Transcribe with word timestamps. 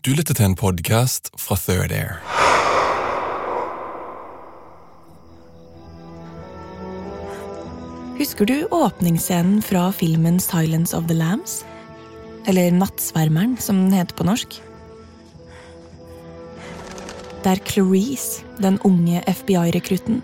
Du 0.00 0.14
lytter 0.16 0.32
til 0.32 0.46
en 0.48 0.54
podcast 0.56 1.26
fra 1.36 1.58
Third 1.60 1.92
Air. 1.92 2.14
Husker 8.16 8.48
du 8.48 8.54
åpningsscenen 8.72 9.58
fra 9.60 9.90
filmen 9.92 10.38
Silence 10.40 10.96
of 10.96 11.04
the 11.10 11.18
Lambs? 11.18 11.66
Eller 12.48 12.72
Nattsvermeren, 12.72 13.58
som 13.60 13.76
den 13.76 13.98
heter 13.98 14.16
på 14.16 14.24
norsk. 14.24 14.56
Der 17.44 17.60
Clarice, 17.68 18.40
den 18.56 18.80
unge 18.88 19.20
FBI-rekrutten, 19.28 20.22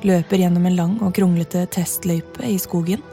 løper 0.00 0.40
gjennom 0.40 0.64
en 0.64 0.80
lang 0.80 0.96
og 1.04 1.12
kronglete 1.20 1.66
testløype 1.76 2.48
i 2.48 2.56
skogen. 2.56 3.04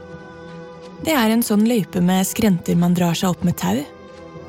Det 1.04 1.12
er 1.12 1.36
en 1.36 1.44
sånn 1.44 1.68
løype 1.68 2.00
med 2.00 2.24
skrenter 2.24 2.80
man 2.80 2.96
drar 2.96 3.12
seg 3.12 3.36
opp 3.36 3.44
med 3.44 3.60
tau. 3.60 3.84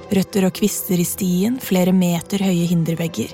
Røtter 0.10 0.48
og 0.48 0.56
kvister 0.58 0.98
i 0.98 1.06
stien, 1.06 1.60
flere 1.62 1.94
meter 1.94 2.42
høye 2.42 2.66
hindervegger. 2.72 3.30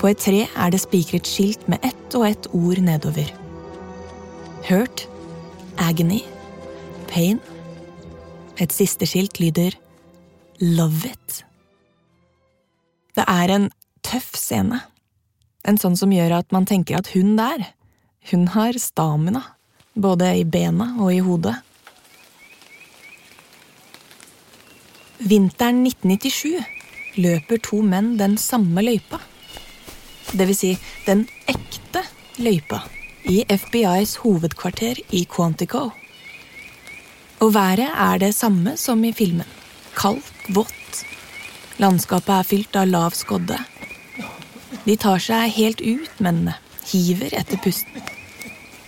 På 0.00 0.08
et 0.08 0.22
tre 0.22 0.46
er 0.48 0.72
det 0.72 0.80
spikret 0.80 1.28
skilt 1.28 1.66
med 1.68 1.82
ett 1.84 2.16
og 2.16 2.24
ett 2.30 2.48
ord 2.56 2.80
nedover. 2.80 3.28
Hurt, 4.70 5.04
agony, 5.76 6.22
pain. 7.12 7.40
Et 8.56 8.72
siste 8.72 9.04
skilt 9.08 9.40
lyder 9.40 9.76
Love 10.60 11.12
it. 11.12 11.42
Det 13.16 13.24
er 13.28 13.52
en 13.52 13.68
tøff 14.04 14.32
scene. 14.36 14.80
En 15.68 15.76
sånn 15.80 15.96
som 15.96 16.12
gjør 16.12 16.38
at 16.38 16.52
man 16.56 16.64
tenker 16.68 16.96
at 16.96 17.12
hun 17.12 17.34
der, 17.36 17.66
hun 18.32 18.48
har 18.56 18.76
stamina. 18.80 19.44
Både 19.92 20.32
i 20.38 20.44
bena 20.48 20.94
og 21.02 21.12
i 21.12 21.20
hodet. 21.24 21.58
Vinteren 25.20 25.82
1997 25.84 27.18
løper 27.20 27.58
to 27.60 27.82
menn 27.84 28.14
den 28.16 28.38
samme 28.40 28.80
løypa. 28.80 29.18
Det 30.32 30.46
vil 30.48 30.56
si 30.56 30.70
den 31.04 31.26
ekte 31.50 32.00
løypa 32.40 32.78
i 33.28 33.42
FBIs 33.44 34.14
hovedkvarter 34.22 34.96
i 35.12 35.26
Quantico. 35.28 35.90
Og 37.40 37.52
været 37.52 37.90
er 37.92 38.22
det 38.22 38.30
samme 38.34 38.78
som 38.80 39.04
i 39.04 39.12
filmen. 39.12 39.48
Kaldt, 39.92 40.32
vått. 40.48 41.02
Landskapet 41.76 42.32
er 42.38 42.48
fylt 42.48 42.78
av 42.80 42.88
lav 42.88 43.12
skodde. 43.18 43.58
De 44.86 44.96
tar 44.96 45.20
seg 45.20 45.52
helt 45.58 45.84
ut, 45.84 46.14
mennene. 46.16 46.56
Hiver 46.94 47.36
etter 47.36 47.60
pusten. 47.60 48.00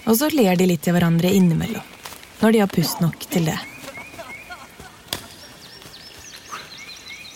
Og 0.09 0.17
så 0.17 0.33
ler 0.33 0.57
de 0.57 0.71
litt 0.73 0.81
til 0.89 0.97
hverandre 0.97 1.29
innimellom. 1.29 1.85
Når 2.41 2.57
de 2.57 2.65
har 2.65 2.73
pust 2.73 3.05
nok 3.05 3.29
til 3.29 3.53
det. 3.53 3.59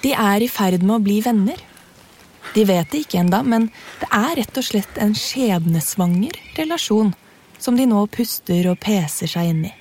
De 0.02 0.12
er 0.12 0.44
i 0.44 0.50
ferd 0.50 0.84
med 0.84 0.98
å 0.98 1.04
bli 1.04 1.20
venner. 1.24 1.60
De 2.54 2.64
vet 2.64 2.88
det 2.92 3.04
ikke 3.04 3.20
enda, 3.20 3.42
men 3.42 3.68
det 4.00 4.08
er 4.14 4.36
rett 4.40 4.58
og 4.58 4.64
slett 4.64 5.00
en 5.02 5.14
skjebnesvanger 5.16 6.38
relasjon 6.56 7.12
som 7.58 7.76
de 7.76 7.86
nå 7.88 8.04
puster 8.12 8.68
og 8.70 8.80
peser 8.82 9.30
seg 9.30 9.52
inn 9.52 9.66
i. 9.68 9.74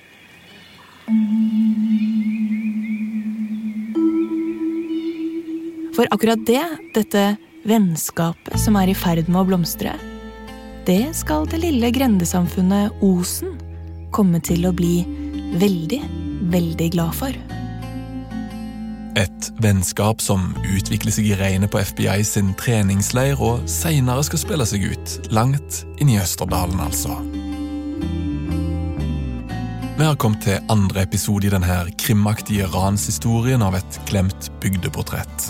For 5.96 6.08
akkurat 6.12 6.42
det, 6.48 6.64
dette 6.92 7.24
vennskapet 7.66 8.60
som 8.60 8.76
er 8.76 8.92
i 8.92 8.96
ferd 8.98 9.30
med 9.30 9.40
å 9.40 9.48
blomstre, 9.48 9.94
det 10.86 11.14
skal 11.18 11.48
det 11.50 11.62
lille 11.64 11.90
grendesamfunnet 11.94 13.00
Osen 13.02 13.56
komme 14.14 14.42
til 14.44 14.68
å 14.68 14.74
bli 14.76 15.00
veldig, 15.58 16.02
veldig 16.52 16.90
glad 16.94 17.16
for. 17.16 17.45
Et 19.16 19.52
vennskap 19.64 20.20
som 20.20 20.50
utvikler 20.60 21.14
seg 21.14 21.30
i 21.30 21.36
regnet 21.40 21.72
på 21.72 21.80
FBI 21.80 22.20
sin 22.28 22.50
treningsleir, 22.60 23.40
og 23.40 23.64
seinere 23.70 24.24
skal 24.26 24.42
spille 24.42 24.66
seg 24.68 24.84
ut 24.92 25.14
langt 25.32 25.86
inn 25.96 26.12
i 26.12 26.18
Østerdalen, 26.20 26.82
altså. 26.84 27.16
Vi 29.96 30.04
har 30.04 30.18
kommet 30.20 30.44
til 30.44 30.60
andre 30.68 31.06
episode 31.06 31.48
i 31.48 31.54
denne 31.54 31.78
krimaktige 31.96 32.68
ranshistorien 32.68 33.64
av 33.64 33.78
et 33.78 34.00
glemt 34.10 34.50
bygdeportrett. 34.60 35.48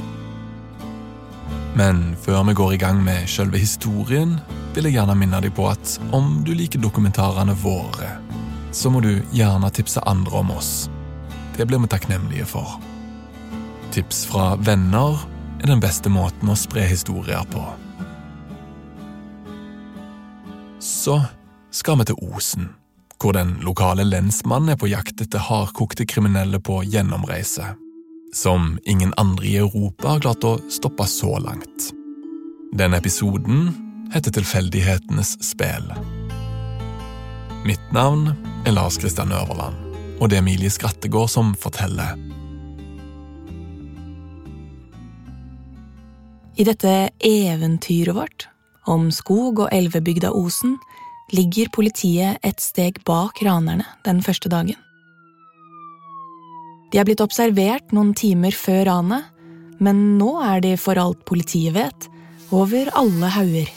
Men 1.75 2.15
før 2.23 2.47
vi 2.47 2.55
går 2.55 2.77
i 2.77 2.81
gang 2.87 3.03
med 3.03 3.27
selve 3.27 3.59
historien, 3.59 4.39
vil 4.77 4.87
jeg 4.87 5.01
gjerne 5.01 5.19
minne 5.19 5.43
deg 5.43 5.57
på 5.59 5.67
at 5.67 5.99
om 6.15 6.45
du 6.47 6.55
liker 6.55 6.79
dokumentarene 6.79 7.59
våre, 7.67 8.15
så 8.71 8.95
må 8.95 9.03
du 9.03 9.17
gjerne 9.35 9.75
tipse 9.75 10.01
andre 10.07 10.39
om 10.39 10.55
oss. 10.55 10.77
Det 11.59 11.67
blir 11.67 11.83
vi 11.83 11.91
takknemlige 11.91 12.47
for. 12.47 12.79
Tips 13.97 14.27
fra 14.29 14.51
venner 14.61 15.17
er 15.63 15.71
den 15.71 15.81
beste 15.81 16.13
måten 16.13 16.51
å 16.53 16.59
spre 16.59 16.85
historier 16.85 17.47
på. 17.49 17.63
Så 20.85 21.17
skal 21.73 21.97
vi 22.03 22.11
til 22.11 22.21
Osen, 22.29 22.69
hvor 23.17 23.33
den 23.33 23.57
lokale 23.65 24.05
lensmannen 24.05 24.75
er 24.75 24.81
på 24.81 24.91
jakt 24.93 25.25
etter 25.25 25.41
hardkokte 25.49 26.05
kriminelle 26.05 26.61
på 26.61 26.83
gjennomreise 26.85 27.73
som 28.37 28.79
ingen 28.85 29.15
andre 29.17 29.47
i 29.47 29.57
Europa 29.57 30.13
har 30.13 30.21
klart 30.21 30.45
å 30.45 30.59
stoppe 30.69 31.09
så 31.09 31.39
langt. 31.41 31.91
Denne 32.77 33.01
episoden 33.01 33.71
heter 34.13 34.35
Tilfeldighetenes 34.37 35.39
spel. 35.41 35.89
Mitt 37.65 37.93
navn 37.97 38.35
er 38.67 38.77
Lars 38.77 39.01
Kristian 39.01 39.33
Øverland, 39.33 39.81
og 40.21 40.29
det 40.29 40.37
er 40.37 40.45
Emilie 40.45 40.71
Skrattegård 40.71 41.33
som 41.33 41.57
forteller. 41.57 42.36
I 46.57 46.65
dette 46.65 47.11
eventyret 47.21 48.17
vårt 48.17 48.49
om 48.89 49.11
skog 49.13 49.61
og 49.67 49.73
elvebygda 49.75 50.31
Osen 50.33 50.79
ligger 51.35 51.69
politiet 51.75 52.39
et 52.47 52.63
steg 52.63 53.03
bak 53.05 53.43
ranerne 53.45 53.85
den 54.07 54.23
første 54.25 54.49
dagen. 54.49 54.79
De 56.93 57.01
er 57.03 57.05
blitt 57.05 57.21
observert 57.21 57.93
noen 57.93 58.15
timer 58.17 58.57
før 58.57 58.87
ranet, 58.89 59.27
men 59.83 60.17
nå 60.17 60.31
er 60.41 60.63
de 60.65 60.73
for 60.81 60.97
alt 60.97 61.27
politiet 61.29 61.75
vet, 61.77 62.09
over 62.55 62.89
alle 62.97 63.35
hauger. 63.37 63.69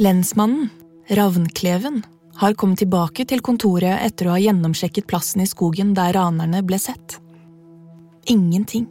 Lensmannen, 0.00 0.70
Ravnkleven, 1.12 2.00
har 2.40 2.56
kommet 2.56 2.80
tilbake 2.80 3.26
til 3.28 3.44
kontoret 3.44 4.00
etter 4.06 4.30
å 4.30 4.38
ha 4.38 4.40
gjennomsjekket 4.40 5.10
plassen 5.10 5.44
i 5.44 5.50
skogen 5.50 5.92
der 5.94 6.16
ranerne 6.16 6.64
ble 6.64 6.80
sett. 6.80 7.18
Ingenting. 8.30 8.88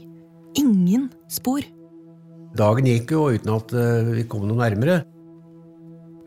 Ingen 0.60 1.10
spor. 1.32 1.64
Dagen 2.54 2.86
gikk 2.86 3.12
jo 3.16 3.28
uten 3.34 3.50
at 3.56 3.74
eh, 3.74 4.14
vi 4.14 4.24
kom 4.30 4.46
noe 4.46 4.60
nærmere. 4.62 5.02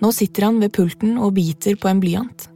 Nå 0.02 0.12
sitter 0.12 0.48
han 0.48 0.60
ved 0.60 0.74
pulten 0.76 1.16
og 1.22 1.36
biter 1.38 1.78
på 1.80 1.88
en 1.88 2.02
blyant, 2.02 2.48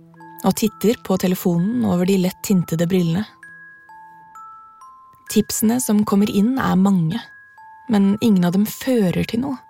og 0.44 0.56
titter 0.58 0.98
på 1.06 1.16
telefonen 1.22 1.84
over 1.88 2.08
de 2.08 2.18
lett 2.20 2.40
tintede 2.46 2.88
brillene. 2.90 3.24
Tipsene 5.30 5.78
som 5.80 6.02
kommer 6.04 6.30
inn, 6.34 6.56
er 6.58 6.74
mange, 6.74 7.20
men 7.88 8.16
ingen 8.20 8.44
av 8.48 8.56
dem 8.56 8.66
fører 8.66 9.22
til 9.30 9.44
noe. 9.44 9.60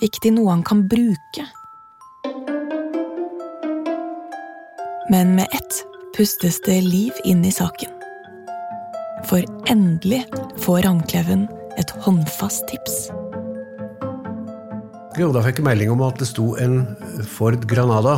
Ikke 0.00 0.24
til 0.24 0.38
noe 0.38 0.54
han 0.54 0.64
kan 0.64 0.86
bruke. 0.88 1.44
Men 5.12 5.34
med 5.36 5.52
ett 5.52 5.82
pustes 6.16 6.62
det 6.64 6.80
liv 6.86 7.12
inn 7.28 7.44
i 7.44 7.52
saken. 7.52 7.92
For 9.28 9.44
endelig 9.68 10.24
får 10.64 10.86
Ravnkleven 10.86 11.44
et 11.78 11.92
håndfast 12.06 12.64
tips. 12.72 13.12
Jo, 15.20 15.28
da 15.28 15.42
fikk 15.44 15.60
jeg 15.60 15.66
melding 15.66 15.90
om 15.92 16.02
at 16.06 16.22
det 16.22 16.28
sto 16.30 16.54
en 16.56 16.82
Ford 17.28 17.66
Granada 17.68 18.16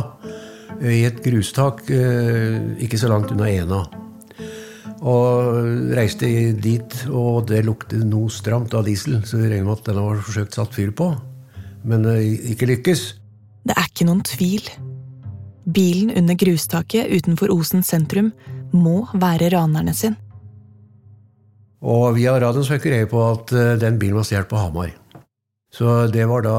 i 0.79 1.03
et 1.07 1.19
grustak 1.23 1.83
eh, 1.91 2.55
ikke 2.83 2.99
så 2.99 3.09
langt 3.11 3.33
unna 3.35 3.49
Ena. 3.51 3.81
Og 5.05 5.91
reiste 5.95 6.27
dit, 6.55 6.95
og 7.11 7.49
det 7.51 7.65
luktet 7.67 8.05
noe 8.07 8.31
stramt 8.31 8.73
av 8.77 8.87
diesel, 8.87 9.19
så 9.27 9.41
vi 9.41 9.51
regner 9.51 9.67
med 9.67 9.75
at 9.75 9.91
den 9.91 10.01
var 10.01 10.23
forsøkt 10.23 10.55
satt 10.55 10.75
fyr 10.75 10.95
på. 10.95 11.11
Men 11.85 12.07
det 12.07 12.17
ikke 12.55 12.71
lykkes. 12.71 13.05
Det 13.67 13.75
er 13.75 13.91
ikke 13.91 14.07
noen 14.07 14.23
tvil. 14.25 14.71
Bilen 15.65 16.15
under 16.15 16.37
grustaket 16.39 17.11
utenfor 17.11 17.51
Osen 17.53 17.83
sentrum 17.83 18.31
må 18.71 19.03
være 19.13 19.51
ranerne 19.53 19.93
sin. 19.97 20.15
Og 21.85 22.15
via 22.15 22.39
radioen 22.39 22.65
fikk 22.65 22.87
vi 22.87 22.95
greie 22.95 23.09
på 23.09 23.19
at 23.33 23.51
eh, 23.53 23.75
den 23.83 23.99
bilen 24.01 24.17
var 24.17 24.25
stjålet 24.25 24.49
på 24.49 24.63
Hamar. 24.63 24.93
Så 25.75 26.05
det 26.07 26.23
var 26.31 26.45
da 26.45 26.57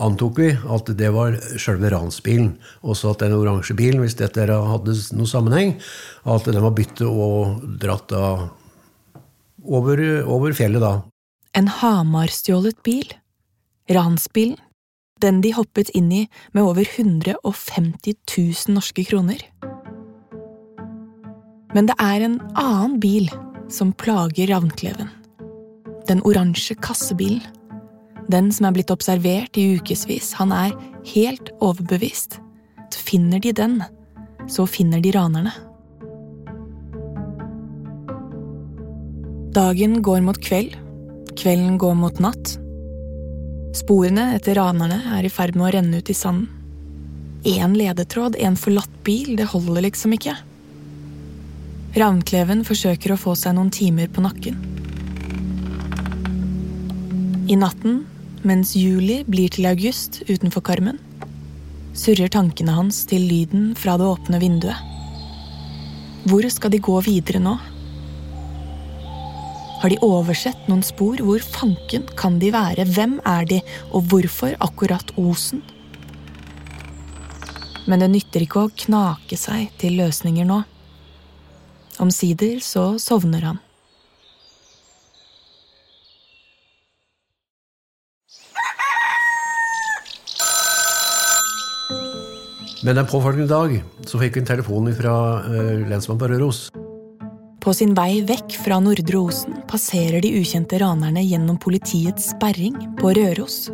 antok 0.00 0.38
vi 0.40 0.48
at 0.54 0.90
det 0.96 1.10
var 1.14 1.36
sjølve 1.60 1.90
ransbilen. 1.92 2.54
Også 2.86 3.12
at 3.12 3.24
den 3.24 3.34
oransje 3.36 3.76
bilen, 3.78 4.00
hvis 4.04 4.16
dette 4.20 4.46
hadde 4.46 4.96
noen 5.16 5.28
sammenheng, 5.28 5.74
at 6.24 6.48
den 6.48 6.62
var 6.64 6.74
byttet 6.76 7.06
og 7.08 7.60
dratt 7.82 8.08
da 8.12 8.24
over, 9.60 10.00
over 10.24 10.56
fjellet, 10.56 10.82
da. 10.82 11.00
En 11.58 11.68
Hamar-stjålet 11.80 12.78
bil. 12.86 13.10
Ransbilen. 13.90 14.58
Den 15.20 15.42
de 15.44 15.50
hoppet 15.52 15.90
inn 15.92 16.08
i 16.14 16.22
med 16.56 16.64
over 16.64 16.86
150 16.86 18.14
000 18.24 18.72
norske 18.72 19.04
kroner. 19.04 19.42
Men 21.74 21.90
det 21.90 21.98
er 22.00 22.24
en 22.24 22.38
annen 22.56 22.96
bil 23.02 23.28
som 23.70 23.92
plager 23.92 24.48
Ravnkleven. 24.54 25.10
Den 26.10 26.24
oransje 26.26 26.74
kassebilen. 26.82 27.44
Den 28.30 28.48
som 28.50 28.66
er 28.66 28.74
blitt 28.74 28.90
observert 28.90 29.54
i 29.58 29.76
ukevis. 29.78 30.32
Han 30.40 30.50
er 30.50 30.74
helt 31.12 31.52
overbevist. 31.62 32.40
Finner 33.10 33.38
de 33.42 33.52
den, 33.54 33.76
så 34.50 34.66
finner 34.66 35.00
de 35.02 35.12
ranerne. 35.14 35.52
Dagen 39.54 39.96
går 40.02 40.20
mot 40.26 40.38
kveld. 40.42 40.74
Kvelden 41.38 41.78
går 41.78 41.94
mot 41.98 42.18
natt. 42.22 42.56
Sporene 43.74 44.32
etter 44.34 44.58
ranerne 44.58 45.00
er 45.16 45.26
i 45.26 45.30
ferd 45.30 45.54
med 45.58 45.68
å 45.68 45.72
renne 45.78 46.02
ut 46.02 46.10
i 46.10 46.14
sanden. 46.14 46.50
Én 47.46 47.78
ledetråd, 47.78 48.34
en 48.36 48.58
forlatt 48.58 48.98
bil, 49.06 49.36
det 49.38 49.48
holder 49.54 49.86
liksom 49.86 50.18
ikke. 50.18 50.34
Ravnkleven 51.98 52.66
forsøker 52.66 53.14
å 53.14 53.18
få 53.18 53.38
seg 53.38 53.56
noen 53.56 53.72
timer 53.74 54.10
på 54.12 54.26
nakken. 54.26 54.58
I 57.50 57.56
natten, 57.58 58.04
mens 58.46 58.76
juli 58.78 59.24
blir 59.26 59.50
til 59.50 59.66
august 59.66 60.20
utenfor 60.28 60.62
karmen, 60.68 61.00
surrer 61.98 62.30
tankene 62.30 62.76
hans 62.76 63.00
til 63.10 63.24
lyden 63.26 63.72
fra 63.74 63.96
det 63.98 64.06
åpne 64.06 64.38
vinduet. 64.38 64.78
Hvor 66.30 66.46
skal 66.52 66.70
de 66.70 66.78
gå 66.78 66.94
videre 67.02 67.40
nå? 67.42 67.56
Har 69.80 69.90
de 69.90 69.98
oversett 70.04 70.68
noen 70.70 70.84
spor? 70.86 71.18
Hvor 71.26 71.42
fanken 71.42 72.04
kan 72.14 72.36
de 72.38 72.52
være? 72.54 72.84
Hvem 72.86 73.16
er 73.26 73.48
de, 73.50 73.58
og 73.90 74.06
hvorfor 74.12 74.54
akkurat 74.62 75.10
Osen? 75.18 75.64
Men 77.88 78.04
det 78.04 78.12
nytter 78.12 78.44
ikke 78.44 78.62
å 78.62 78.74
knake 78.84 79.40
seg 79.40 79.72
til 79.80 79.98
løsninger 79.98 80.46
nå. 80.46 80.60
Omsider 81.98 82.62
så 82.62 82.92
sovner 83.02 83.48
han. 83.48 83.58
Men 92.90 92.96
den 92.96 93.06
påfølgende 93.06 93.46
dag 93.46 93.74
så 94.02 94.18
fikk 94.18 94.34
vi 94.34 94.40
en 94.40 94.46
telefon 94.48 94.88
fra 94.98 95.12
uh, 95.44 95.82
lensmannen 95.86 96.18
på 96.18 96.28
Røros. 96.32 96.58
På 97.62 97.70
sin 97.70 97.92
vei 97.94 98.16
vekk 98.26 98.56
fra 98.64 98.80
Nordre 98.82 99.20
Osen 99.20 99.60
passerer 99.70 100.18
de 100.24 100.32
ukjente 100.40 100.80
ranerne 100.82 101.20
gjennom 101.22 101.54
politiets 101.62 102.32
sperring 102.32 102.74
på 102.98 103.12
Røros. 103.14 103.68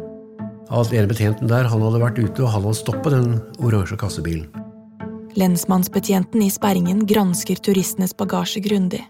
At 0.68 0.92
ene 0.92 1.08
betjenten 1.08 1.48
der 1.48 1.64
han 1.64 1.80
hadde 1.80 2.00
vært 2.02 2.20
ute 2.20 2.44
og 2.44 2.50
han 2.52 2.66
hadde 2.66 2.76
stoppet 2.76 3.14
den 3.14 3.38
oransje 3.64 3.96
kassebilen. 4.02 4.50
Lensmannsbetjenten 5.40 6.44
i 6.44 6.50
sperringen 6.52 7.00
gransker 7.08 7.62
turistenes 7.64 8.12
bagasje 8.20 8.60
grundig. 8.66 9.00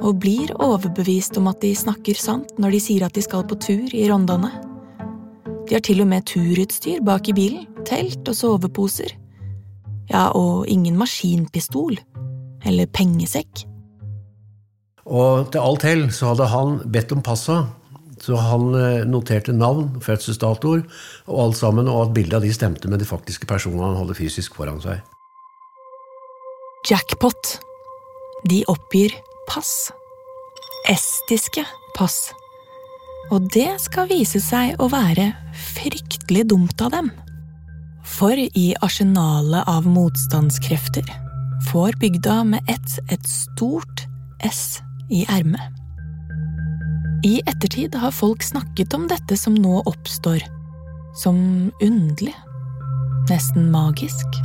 Og 0.00 0.18
blir 0.24 0.50
overbevist 0.58 1.38
om 1.38 1.46
at 1.52 1.60
de 1.62 1.70
snakker 1.78 2.18
sant 2.18 2.50
når 2.58 2.74
de 2.74 2.80
sier 2.82 3.06
at 3.06 3.14
de 3.14 3.22
skal 3.22 3.46
på 3.46 3.60
tur 3.62 3.94
i 3.94 4.08
Rondane. 4.10 4.50
De 5.70 5.78
har 5.78 5.86
til 5.86 6.02
og 6.02 6.10
med 6.10 6.26
turutstyr 6.26 6.98
bak 7.06 7.30
i 7.30 7.36
bilen. 7.38 7.70
Telt 7.86 8.26
og 8.26 8.34
soveposer. 8.34 9.14
Ja, 10.10 10.28
og 10.34 10.66
ingen 10.70 10.98
maskinpistol. 10.98 11.98
Eller 12.66 12.90
pengesekk. 12.90 13.64
Og 15.06 15.50
til 15.54 15.62
alt 15.62 15.84
hell 15.86 16.06
så 16.14 16.32
hadde 16.32 16.48
han 16.50 16.78
bedt 16.92 17.14
om 17.14 17.22
passa. 17.22 17.64
Så 18.22 18.38
han 18.40 18.70
noterte 19.10 19.52
navn, 19.52 20.00
fødselsdatoer 20.00 20.86
og 21.28 21.42
alt 21.42 21.58
sammen, 21.58 21.88
og 21.88 22.06
at 22.06 22.14
bildet 22.16 22.38
av 22.38 22.46
de 22.46 22.54
stemte 22.54 22.88
med 22.88 23.02
de 23.02 23.08
faktiske 23.08 23.46
personene 23.46 23.90
han 23.90 24.00
hadde 24.00 24.16
fysisk 24.16 24.56
foran 24.56 24.80
seg. 24.82 25.02
Jackpot. 26.88 27.58
De 28.48 28.62
oppgir 28.72 29.12
pass. 29.50 29.90
Estiske 30.88 31.64
pass. 31.96 32.30
Og 33.34 33.48
det 33.52 33.68
skal 33.82 34.08
vise 34.10 34.40
seg 34.42 34.78
å 34.78 34.86
være 34.92 35.32
fryktelig 35.74 36.46
dumt 36.52 36.82
av 36.86 36.94
dem. 36.94 37.10
For 38.06 38.38
i 38.38 38.66
arsenalet 38.86 39.66
av 39.68 39.86
motstandskrefter 39.90 41.08
får 41.72 41.98
bygda 42.00 42.44
med 42.44 42.70
ett 42.70 42.98
et 43.12 43.26
stort 43.26 44.06
S 44.46 44.78
i 45.10 45.24
ermet. 45.28 45.74
I 47.26 47.40
ettertid 47.46 47.94
har 47.98 48.14
folk 48.14 48.44
snakket 48.46 48.94
om 48.94 49.08
dette 49.10 49.36
som 49.36 49.54
nå 49.54 49.80
oppstår, 49.88 50.44
som 51.18 51.38
underlig, 51.82 52.34
nesten 53.30 53.70
magisk. 53.72 54.38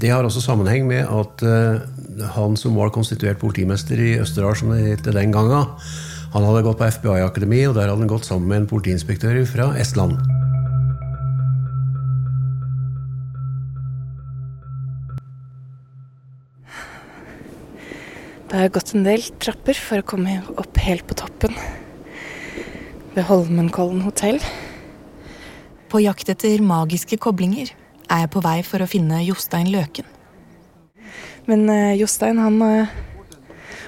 Det 0.00 0.10
har 0.10 0.26
også 0.26 0.42
sammenheng 0.42 0.88
med 0.88 1.04
at 1.04 1.44
uh, 1.44 2.26
han 2.34 2.56
som 2.58 2.74
var 2.80 2.90
konstituert 2.94 3.38
politimester 3.38 4.00
i 4.00 4.16
Østerdal 4.18 4.56
som 4.58 4.74
det 4.74 4.82
het 4.88 5.12
den 5.12 5.34
gangen, 5.36 5.68
han 6.30 6.46
hadde 6.46 6.66
gått 6.66 6.78
på 6.78 6.90
FBI-akademi, 6.98 7.64
og 7.68 7.74
der 7.76 7.90
hadde 7.90 8.04
han 8.04 8.10
gått 8.10 8.26
sammen 8.26 8.50
med 8.50 8.62
en 8.62 8.70
politiinspektør 8.70 9.42
fra 9.50 9.72
Estland. 9.78 10.18
Det 18.50 18.58
har 18.58 18.68
gått 18.74 18.96
en 18.98 19.04
del 19.06 19.22
trapper 19.38 19.78
for 19.78 20.02
å 20.02 20.06
komme 20.10 20.40
opp 20.58 20.78
helt 20.82 21.04
på 21.06 21.14
toppen 21.14 21.52
ved 23.14 23.22
Holmenkollen 23.28 24.00
hotell. 24.02 24.40
På 25.86 26.00
jakt 26.02 26.32
etter 26.34 26.58
magiske 26.58 27.20
koblinger 27.22 27.70
er 28.10 28.24
jeg 28.24 28.32
på 28.34 28.42
vei 28.42 28.56
for 28.66 28.82
å 28.82 28.90
finne 28.90 29.22
Jostein 29.22 29.70
Løken. 29.70 30.10
Men 31.46 31.64
uh, 31.70 31.94
Jostein 31.94 32.42
han 32.42 32.58
uh, 32.58 32.90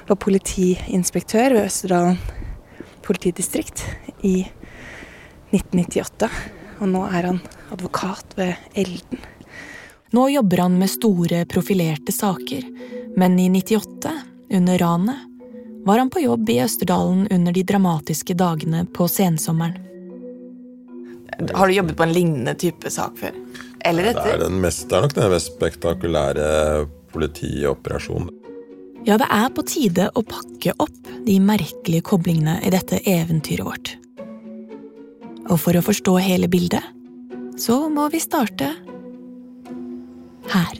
var 0.07 0.23
politiinspektør 0.23 1.59
ved 1.59 1.67
Østerdalen 1.67 2.23
politidistrikt 3.03 3.83
i 4.23 4.45
1998. 5.51 6.31
Og 6.79 6.87
nå 6.95 7.03
er 7.11 7.33
han 7.33 7.47
advokat 7.75 8.39
ved 8.39 8.79
Elden. 8.79 9.27
Nå 10.15 10.31
jobber 10.39 10.69
han 10.69 10.79
med 10.79 10.95
store, 11.01 11.49
profilerte 11.51 12.15
saker, 12.15 12.69
men 13.19 13.43
i 13.43 13.51
98 13.51 14.21
under 14.53 14.79
ranet, 14.79 15.29
var 15.85 15.99
han 15.99 16.11
på 16.11 16.23
jobb 16.23 16.51
i 16.51 16.61
Østerdalen 16.63 17.27
under 17.31 17.53
de 17.53 17.63
dramatiske 17.67 18.37
dagene 18.39 18.85
på 18.87 19.09
sensommeren. 19.11 19.79
Har 21.55 21.69
du 21.69 21.75
jobbet 21.75 21.97
på 21.97 22.05
en 22.07 22.13
lignende 22.13 22.55
type 22.55 22.91
sak 22.91 23.17
før? 23.19 23.35
Eller 23.85 24.13
etter? 24.13 24.39
Det 24.39 24.47
er, 24.47 24.61
mest, 24.63 24.85
det 24.89 24.97
er 24.97 25.07
nok 25.07 25.17
den 25.17 25.33
mest 25.33 25.51
spektakulære 25.57 26.47
politioperasjonen. 27.13 28.31
Ja, 29.03 29.17
det 29.19 29.27
er 29.35 29.49
på 29.51 29.65
tide 29.67 30.07
å 30.15 30.23
pakke 30.23 30.77
opp 30.79 31.11
de 31.27 31.35
merkelige 31.43 32.05
koblingene 32.07 32.61
i 32.63 32.71
dette 32.71 33.01
eventyret 33.11 33.67
vårt. 33.67 33.97
Og 35.51 35.59
for 35.59 35.75
å 35.75 35.83
forstå 35.83 36.15
hele 36.23 36.47
bildet, 36.53 36.85
så 37.59 37.89
må 37.91 38.07
vi 38.13 38.23
starte 38.23 38.71
her. 40.53 40.79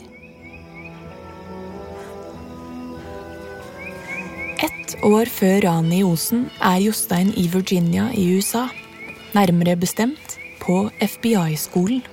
Ett 4.63 4.95
år 5.03 5.27
før 5.27 5.65
ranet 5.65 5.97
i 5.97 6.05
Osen 6.07 6.45
er 6.63 6.79
Jostein 6.85 7.33
i 7.35 7.49
Virginia 7.51 8.05
i 8.15 8.29
USA. 8.37 8.69
Nærmere 9.35 9.75
bestemt 9.75 10.37
på 10.63 10.85
FBI-skolen. 11.03 12.05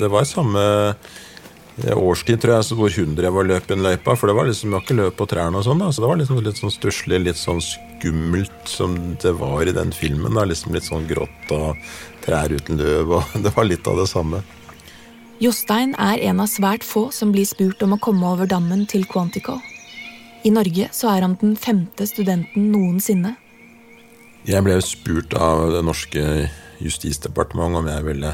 Det 0.00 0.08
var 0.08 0.24
samme 0.24 0.62
årstid 1.92 2.40
tror 2.40 2.54
jeg 2.54 2.78
hvor 2.78 2.96
hun 2.96 3.12
drev 3.18 3.36
og 3.36 3.50
løp 3.50 3.68
i 3.68 3.74
en 3.76 3.84
løypa, 3.84 4.14
for 4.16 4.30
det 4.30 4.36
var 4.38 4.48
liksom, 4.48 4.72
var 4.72 4.86
ikke 4.86 4.96
løp 4.96 5.18
på 5.18 5.26
trærne 5.28 5.60
og 5.60 5.66
sånn. 5.66 5.84
da, 5.84 5.90
så 5.92 6.00
Det 6.00 6.08
var 6.08 6.20
liksom 6.22 6.40
litt 6.46 6.62
sånn 6.62 6.72
stusslig, 6.72 7.20
litt 7.20 7.40
sånn 7.40 7.60
skummelt 7.60 8.64
som 8.70 8.96
det 9.20 9.34
var 9.36 9.68
i 9.68 9.76
den 9.76 9.92
filmen. 9.92 10.32
da, 10.40 10.46
liksom 10.48 10.72
Litt 10.72 10.88
sånn 10.88 11.04
grått 11.10 11.52
og 11.52 11.76
trær 12.24 12.48
uten 12.48 12.80
løv, 12.80 13.12
og 13.18 13.36
det 13.44 13.52
var 13.52 13.68
litt 13.68 13.86
av 13.86 14.00
det 14.00 14.08
samme. 14.08 14.40
Jostein 15.42 15.92
er 15.98 16.16
en 16.30 16.40
av 16.40 16.48
svært 16.48 16.86
få 16.86 17.10
som 17.12 17.34
blir 17.34 17.44
spurt 17.44 17.82
om 17.82 17.92
å 17.92 18.00
komme 18.00 18.24
over 18.24 18.48
dammen 18.48 18.86
til 18.88 19.04
Quantico. 19.04 19.60
I 20.44 20.52
Norge 20.52 20.90
så 20.92 21.08
er 21.08 21.24
han 21.24 21.38
den 21.40 21.54
femte 21.56 22.04
studenten 22.08 22.68
noensinne. 22.72 23.32
Jeg 24.44 24.60
ble 24.66 24.76
spurt 24.84 25.32
av 25.40 25.70
det 25.72 25.80
norske 25.86 26.24
justisdepartementet 26.84 27.80
om 27.80 27.88
jeg 27.88 28.04
ville 28.04 28.32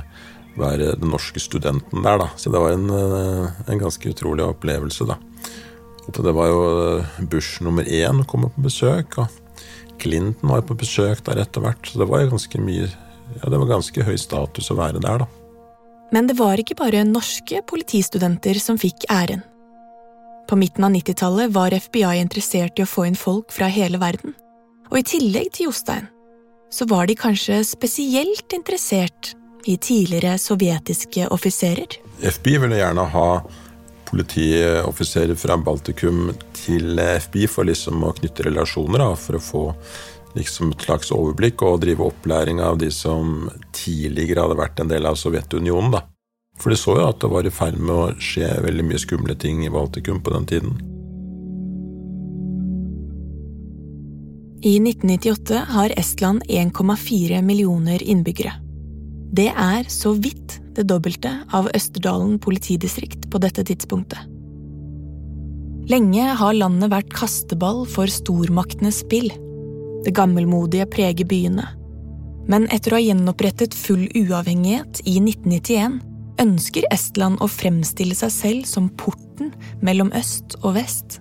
være 0.59 0.97
den 0.99 1.13
norske 1.13 1.39
studenten 1.43 2.03
der, 2.03 2.19
da. 2.19 2.29
Så 2.35 2.51
det 2.51 2.59
var 2.59 2.75
en, 2.75 2.89
eh, 2.91 3.61
en 3.71 3.79
ganske 3.79 4.11
utrolig 4.11 4.43
opplevelse, 4.43 5.07
da. 5.07 5.17
Og 6.09 6.19
det 6.25 6.35
var 6.35 6.49
jo 6.51 6.65
eh, 6.99 7.21
Bush 7.31 7.63
nummer 7.63 7.85
én 7.85 8.25
kom 8.27 8.51
på 8.51 8.67
besøk, 8.67 9.19
og 9.19 9.29
Clinton 10.01 10.51
var 10.51 10.67
på 10.67 10.75
besøk 10.75 11.23
der 11.25 11.45
etter 11.45 11.63
hvert. 11.63 11.87
Så 11.87 12.03
det 12.03 12.09
var 12.11 12.27
ganske 12.27 12.59
mye 12.59 12.91
Ja, 13.31 13.47
det 13.47 13.61
var 13.61 13.69
ganske 13.79 14.03
høy 14.03 14.17
status 14.19 14.73
å 14.73 14.75
være 14.75 14.99
der, 14.99 15.23
da. 15.23 15.27
Men 16.11 16.27
det 16.27 16.35
var 16.35 16.59
ikke 16.59 16.75
bare 16.75 17.05
norske 17.07 17.61
politistudenter 17.63 18.59
som 18.59 18.75
fikk 18.75 19.07
æren. 19.07 19.45
På 20.49 20.57
midten 20.57 20.85
av 20.85 20.91
90-tallet 20.95 21.53
var 21.55 21.75
FBI 21.75 22.21
interessert 22.21 22.79
i 22.79 22.87
å 22.87 22.91
få 22.91 23.07
inn 23.09 23.19
folk 23.19 23.53
fra 23.55 23.69
hele 23.71 24.01
verden. 24.03 24.35
Og 24.91 24.99
i 24.99 25.07
tillegg 25.07 25.53
til 25.55 25.69
Jostein, 25.69 26.09
så 26.71 26.87
var 26.91 27.07
de 27.07 27.19
kanskje 27.19 27.61
spesielt 27.67 28.53
interessert 28.55 29.35
i 29.69 29.77
tidligere 29.77 30.39
sovjetiske 30.39 31.29
offiserer. 31.35 31.99
FBI 32.21 32.59
ville 32.63 32.81
gjerne 32.81 33.07
ha 33.13 33.27
politioffiserer 34.11 35.39
fra 35.39 35.57
Baltikum 35.57 36.31
til 36.57 36.99
FBI 36.99 37.47
for 37.51 37.69
liksom 37.69 38.03
å 38.07 38.15
knytte 38.17 38.49
relasjoner, 38.49 39.05
da, 39.05 39.11
for 39.19 39.39
å 39.39 39.45
få 39.45 39.65
liksom 40.35 40.73
et 40.75 40.87
slags 40.87 41.11
overblikk 41.15 41.63
og 41.67 41.81
drive 41.85 42.07
opplæring 42.07 42.63
av 42.63 42.79
de 42.83 42.91
som 42.95 43.51
tidligere 43.75 44.47
hadde 44.47 44.59
vært 44.59 44.83
en 44.83 44.91
del 44.91 45.07
av 45.07 45.19
Sovjetunionen. 45.19 45.95
da. 45.95 46.07
For 46.61 46.73
de 46.73 46.77
så 46.77 46.97
jo 46.99 47.09
at 47.09 47.21
det 47.23 47.31
var 47.33 47.47
i 47.49 47.53
ferd 47.53 47.79
med 47.81 47.95
å 47.97 48.15
skje 48.21 48.49
veldig 48.65 48.85
mye 48.85 49.01
skumle 49.01 49.37
ting 49.41 49.65
i 49.65 49.73
Baltikum 49.73 50.21
på 50.21 50.35
den 50.35 50.49
tiden. 50.51 50.79
I 54.61 54.75
1998 54.77 55.63
har 55.73 55.93
Estland 55.97 56.43
1,4 56.45 57.41
millioner 57.41 58.03
innbyggere. 58.03 58.53
Det 59.33 59.49
er 59.49 59.89
så 59.89 60.13
vidt 60.13 60.59
det 60.77 60.85
dobbelte 60.91 61.33
av 61.57 61.71
Østerdalen 61.73 62.37
politidistrikt 62.43 63.31
på 63.33 63.41
dette 63.41 63.65
tidspunktet. 63.65 64.21
Lenge 65.91 66.27
har 66.37 66.59
landet 66.59 66.93
vært 66.93 67.15
kasteball 67.17 67.87
for 67.89 68.11
stormaktenes 68.13 69.01
spill. 69.01 69.31
Det 70.05 70.13
gammelmodige 70.15 70.87
preger 70.93 71.27
byene. 71.31 71.65
Men 72.51 72.69
etter 72.75 72.93
å 72.93 72.99
ha 72.99 73.03
gjenopprettet 73.03 73.75
full 73.75 74.05
uavhengighet 74.13 75.01
i 75.07 75.17
1991 75.23 76.10
ønsker 76.41 76.89
Estland 76.95 77.41
å 77.43 77.49
fremstille 77.51 78.17
seg 78.17 78.33
selv 78.35 78.69
som 78.69 78.91
porten 79.01 79.53
mellom 79.85 80.13
øst 80.17 80.59
og 80.63 80.75
vest. 80.79 81.21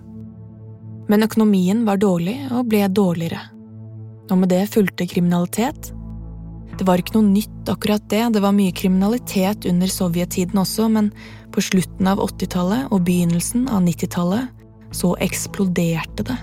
Men 1.10 1.26
økonomien 1.26 1.84
var 1.86 2.00
dårlig 2.00 2.36
og 2.50 2.68
ble 2.70 2.84
dårligere. 2.88 3.40
Og 4.30 4.38
med 4.38 4.52
det 4.52 4.66
fulgte 4.70 5.08
kriminalitet 5.10 5.90
det 6.80 6.86
var 6.88 6.96
ikke 6.96 7.18
noe 7.18 7.28
nytt, 7.28 7.68
akkurat 7.68 8.04
det. 8.08 8.22
Det 8.32 8.40
var 8.40 8.54
mye 8.56 8.72
kriminalitet 8.72 9.66
under 9.68 9.90
sovjettiden 9.92 10.62
også, 10.62 10.86
men 10.88 11.10
på 11.52 11.60
slutten 11.66 12.08
av 12.08 12.22
80-tallet 12.24 12.88
og 12.88 13.02
begynnelsen 13.04 13.66
av 13.68 13.82
90-tallet 13.84 14.48
så 14.96 15.10
eksploderte 15.20 16.24
det. 16.30 16.38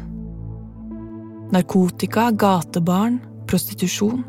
Narkotika, 1.55 2.27
gatebarn, 2.37 3.17
prostitusjon. 3.49 4.21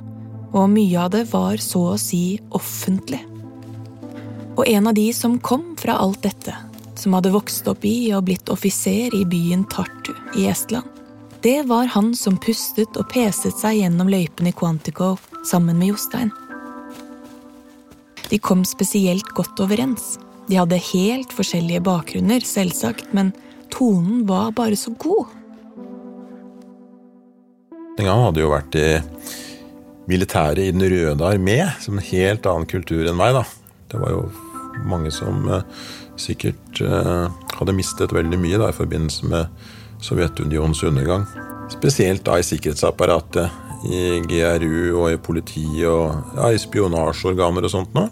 Og 0.56 0.70
mye 0.72 1.02
av 1.02 1.12
det 1.12 1.26
var 1.28 1.60
så 1.60 1.90
å 1.90 2.00
si 2.00 2.38
offentlig. 2.56 3.20
Og 4.58 4.66
en 4.66 4.90
av 4.90 4.94
de 4.94 5.06
som 5.14 5.38
kom 5.38 5.76
fra 5.78 5.94
alt 6.02 6.24
dette, 6.26 6.54
som 6.98 7.14
hadde 7.14 7.30
vokst 7.30 7.68
opp 7.70 7.84
i 7.86 8.10
og 8.16 8.24
blitt 8.26 8.50
offiser 8.50 9.14
i 9.14 9.22
byen 9.28 9.62
Tartu 9.70 10.10
i 10.34 10.48
Estland, 10.50 10.86
det 11.46 11.62
var 11.70 11.86
han 11.94 12.10
som 12.18 12.34
pustet 12.42 12.96
og 12.98 13.06
peset 13.12 13.54
seg 13.54 13.76
gjennom 13.78 14.08
løypene 14.10 14.50
i 14.50 14.56
Quantico 14.58 15.12
sammen 15.46 15.78
med 15.78 15.92
Jostein. 15.92 16.32
De 18.28 18.40
kom 18.42 18.64
spesielt 18.66 19.30
godt 19.38 19.62
overens. 19.62 20.16
De 20.48 20.58
hadde 20.58 20.80
helt 20.90 21.30
forskjellige 21.32 21.84
bakgrunner, 21.86 22.42
selvsagt, 22.42 23.12
men 23.14 23.30
tonen 23.70 24.26
var 24.26 24.50
bare 24.58 24.76
så 24.76 24.90
god. 24.98 25.30
Han 28.02 28.24
hadde 28.26 28.42
jo 28.42 28.50
vært 28.50 28.74
i 28.78 28.88
militæret 30.10 30.66
i 30.66 30.74
Den 30.74 30.82
røde 30.90 31.30
armé, 31.30 31.60
som 31.78 31.94
en 31.98 32.10
helt 32.10 32.46
annen 32.46 32.66
kultur 32.66 33.06
enn 33.06 33.18
meg. 33.18 33.38
da. 33.38 33.46
Det 33.88 34.02
var 34.02 34.12
jo 34.12 34.47
mange 34.86 35.12
som 35.14 35.46
uh, 35.48 35.62
sikkert 36.20 36.82
uh, 36.84 37.26
hadde 37.58 37.76
mistet 37.76 38.14
veldig 38.14 38.38
mye 38.40 38.60
da, 38.60 38.70
i 38.70 38.76
forbindelse 38.76 39.30
med 39.30 39.48
Sovjetunionens 40.04 40.82
undergang. 40.86 41.26
Spesielt 41.72 42.24
da 42.26 42.38
i 42.38 42.46
sikkerhetsapparatet, 42.46 43.64
i 43.86 44.18
GRU 44.26 44.96
og 44.98 45.12
i 45.12 45.18
politiet 45.22 45.86
og 45.86 46.34
ja, 46.34 46.50
i 46.50 46.58
spionasjeorganer 46.58 47.66
og 47.66 47.70
sånt 47.70 47.94
noe. 47.94 48.08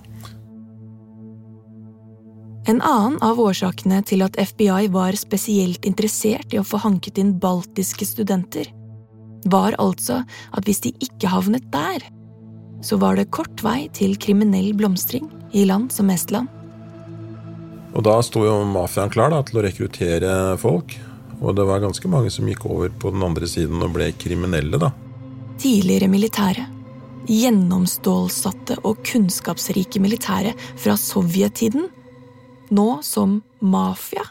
En 2.66 2.80
annen 2.82 3.20
av 3.23 3.38
årsakene 3.38 4.00
til 4.06 4.25
at 4.26 4.38
FBI 4.42 4.88
var 4.94 5.14
spesielt 5.18 5.87
interessert 5.87 6.54
i 6.54 6.58
å 6.58 6.66
få 6.66 6.80
hanket 6.82 7.20
inn 7.23 7.37
baltiske 7.38 8.06
studenter, 8.08 8.66
var 9.46 9.76
altså 9.78 10.25
at 10.26 10.66
hvis 10.66 10.82
de 10.82 10.90
ikke 11.06 11.30
havnet 11.30 11.68
der, 11.70 12.02
så 12.82 12.99
var 12.99 13.18
det 13.18 13.30
kort 13.35 13.62
vei 13.62 13.87
til 13.94 14.18
kriminell 14.18 14.73
blomstring 14.75 15.30
i 15.54 15.62
land 15.66 15.94
som 15.94 16.11
Estland. 16.11 16.50
Og 17.96 18.04
da 18.04 18.18
sto 18.20 18.42
jo 18.44 18.58
mafiaen 18.68 19.12
klar 19.12 19.32
da, 19.32 19.40
til 19.46 19.56
å 19.56 19.64
rekruttere 19.64 20.30
folk. 20.60 20.92
Og 21.40 21.56
det 21.56 21.64
var 21.68 21.80
ganske 21.80 22.08
mange 22.12 22.30
som 22.32 22.48
gikk 22.48 22.66
over 22.68 22.92
på 22.92 23.12
den 23.12 23.24
andre 23.24 23.48
siden 23.48 23.80
og 23.84 23.94
ble 23.96 24.10
kriminelle, 24.20 24.80
da. 24.80 24.92
Tidligere 25.60 26.10
militære. 26.12 26.66
Gjennomstålsatte 27.26 28.76
og 28.86 29.00
kunnskapsrike 29.08 30.00
militære 30.04 30.52
fra 30.76 30.96
sovjettiden. 31.00 31.88
Nå 32.76 32.88
som 33.06 33.40
mafia. 33.64 34.26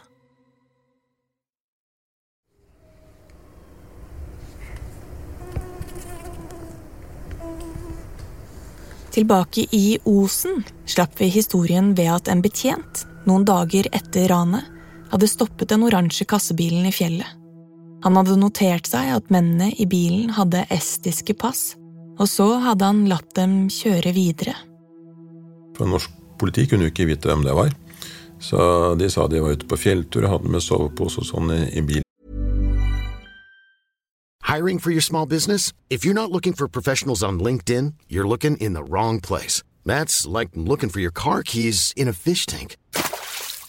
Tilbake 9.16 9.66
i 9.72 9.98
Osen 10.06 10.66
slapp 10.86 11.18
vi 11.18 11.32
historien 11.32 11.94
ved 11.96 12.10
at 12.12 12.28
en 12.28 12.42
betjent, 12.44 13.06
noen 13.30 13.46
dager 13.48 13.90
etter 13.96 14.30
ranet, 14.32 14.68
hadde 15.12 15.30
stoppet 15.30 15.70
den 15.70 15.86
oransje 15.86 16.26
kassebilen 16.28 16.86
i 16.90 16.94
fjellet. 16.94 17.30
Han 18.06 18.20
hadde 18.20 18.38
notert 18.38 18.86
seg 18.90 19.10
at 19.16 19.32
mennene 19.34 19.72
i 19.82 19.88
bilen 19.90 20.34
hadde 20.36 20.66
estiske 20.74 21.34
pass, 21.38 21.74
og 22.20 22.30
så 22.30 22.48
hadde 22.64 22.86
han 22.86 23.06
latt 23.10 23.32
dem 23.38 23.66
kjøre 23.72 24.14
videre. 24.16 24.54
For 25.76 25.90
norsk 25.90 26.12
politi 26.40 26.68
kunne 26.70 26.88
jo 26.88 26.94
ikke 26.94 27.10
vite 27.10 27.32
hvem 27.32 27.46
det 27.48 27.56
var, 27.58 27.74
så 28.40 28.94
de 29.00 29.10
sa 29.10 29.28
de 29.32 29.42
var 29.42 29.56
ute 29.58 29.68
på 29.68 29.80
fjelltur 29.80 30.28
og 30.28 30.36
hadde 30.36 30.52
med 30.54 30.64
sovepose 30.64 31.24
og 31.24 31.30
sånn 31.30 31.54
i, 31.56 31.62
i 31.80 31.86
bilen. 31.86 32.04
Hiring 34.46 34.78
for 34.80 34.92
your 34.92 35.02
small 35.02 35.26
business? 35.26 35.74
If 35.90 36.06
you're 36.06 36.14
not 36.14 36.32
looking 36.32 36.54
for 36.54 36.68
professionals 36.68 37.24
on 37.24 37.40
LinkedIn, 37.40 37.94
you're 38.08 38.28
looking 38.28 38.58
in 38.58 38.74
the 38.74 38.84
wrong 38.84 39.20
place. 39.20 39.64
That's 39.86 40.28
like 40.28 40.50
looking 40.54 40.90
for 40.90 41.00
your 41.00 41.12
car 41.12 41.42
keys 41.44 41.94
in 41.98 42.08
a 42.08 42.14
fish 42.14 42.46
tank. 42.46 42.78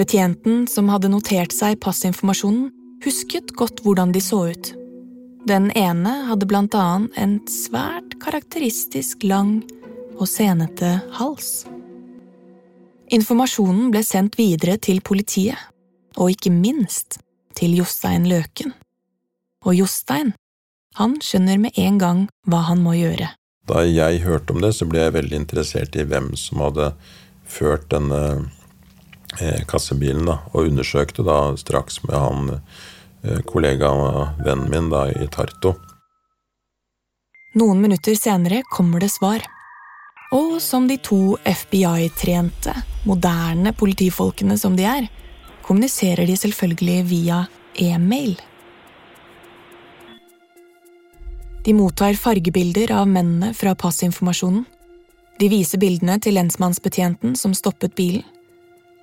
Betjenten 0.00 0.62
som 0.64 0.88
hadde 0.88 1.10
notert 1.12 1.52
seg 1.52 1.76
passinformasjonen, 1.84 2.70
husket 3.04 3.50
godt 3.52 3.82
hvordan 3.84 4.14
de 4.14 4.22
så 4.24 4.46
ut. 4.48 4.70
Den 5.44 5.68
ene 5.76 6.12
hadde 6.30 6.46
blant 6.48 6.72
annet 6.76 7.16
en 7.20 7.34
svært 7.44 8.14
karakteristisk 8.22 9.26
lang 9.28 9.58
og 10.16 10.24
senete 10.28 10.94
hals. 11.18 11.66
Informasjonen 13.12 13.90
ble 13.92 14.00
sendt 14.06 14.38
videre 14.40 14.78
til 14.80 15.02
politiet, 15.04 15.58
og 16.16 16.32
ikke 16.32 16.52
minst 16.54 17.18
til 17.58 17.74
Jostein 17.76 18.24
Løken. 18.30 18.72
Og 19.66 19.76
Jostein, 19.82 20.32
han 20.96 21.18
skjønner 21.20 21.60
med 21.60 21.76
en 21.76 21.98
gang 22.00 22.22
hva 22.48 22.62
han 22.70 22.80
må 22.80 22.94
gjøre. 22.96 23.34
Da 23.68 23.84
jeg 23.84 24.22
hørte 24.24 24.56
om 24.56 24.64
det, 24.64 24.72
så 24.78 24.88
ble 24.88 25.04
jeg 25.04 25.16
veldig 25.18 25.42
interessert 25.42 25.98
i 26.00 26.06
hvem 26.08 26.32
som 26.40 26.64
hadde 26.64 26.88
ført 27.44 27.90
denne 27.92 28.48
kassebilen, 29.70 30.26
da, 30.26 30.40
og 30.52 30.70
undersøkte 30.70 31.22
da 31.26 31.56
straks 31.60 32.02
med 32.06 32.16
han 32.16 32.50
eh, 32.56 33.40
kollega 33.46 33.92
vennen 34.42 34.68
min 34.72 34.90
da 34.90 35.06
i 35.10 35.28
Tarto. 35.30 35.76
Noen 37.54 37.80
minutter 37.82 38.14
senere 38.14 38.62
kommer 38.70 39.00
det 39.00 39.10
svar. 39.10 39.42
Og 40.30 40.60
som 40.62 40.86
de 40.86 40.94
to 41.02 41.34
FBI-trente, 41.42 42.74
moderne 43.02 43.72
politifolkene 43.74 44.54
som 44.58 44.76
de 44.78 44.86
er, 44.86 45.08
kommuniserer 45.66 46.26
de 46.26 46.36
selvfølgelig 46.38 47.02
via 47.10 47.40
e-mail. 47.74 48.36
De 51.64 51.74
mottar 51.74 52.14
fargebilder 52.14 52.92
av 52.94 53.08
mennene 53.10 53.50
fra 53.54 53.74
passinformasjonen. 53.74 54.62
De 55.40 55.48
viser 55.50 55.80
bildene 55.82 56.20
til 56.22 56.38
lensmannsbetjenten 56.38 57.34
som 57.36 57.54
stoppet 57.56 57.96
bilen. 57.98 58.22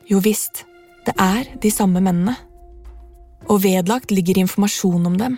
Jo 0.08 0.22
visst, 0.24 0.64
det 1.08 1.16
er 1.20 1.50
de 1.60 1.72
samme 1.72 2.00
mennene. 2.04 2.36
Og 3.52 3.62
vedlagt 3.64 4.12
ligger 4.12 4.40
informasjon 4.40 5.06
om 5.10 5.18
dem. 5.20 5.38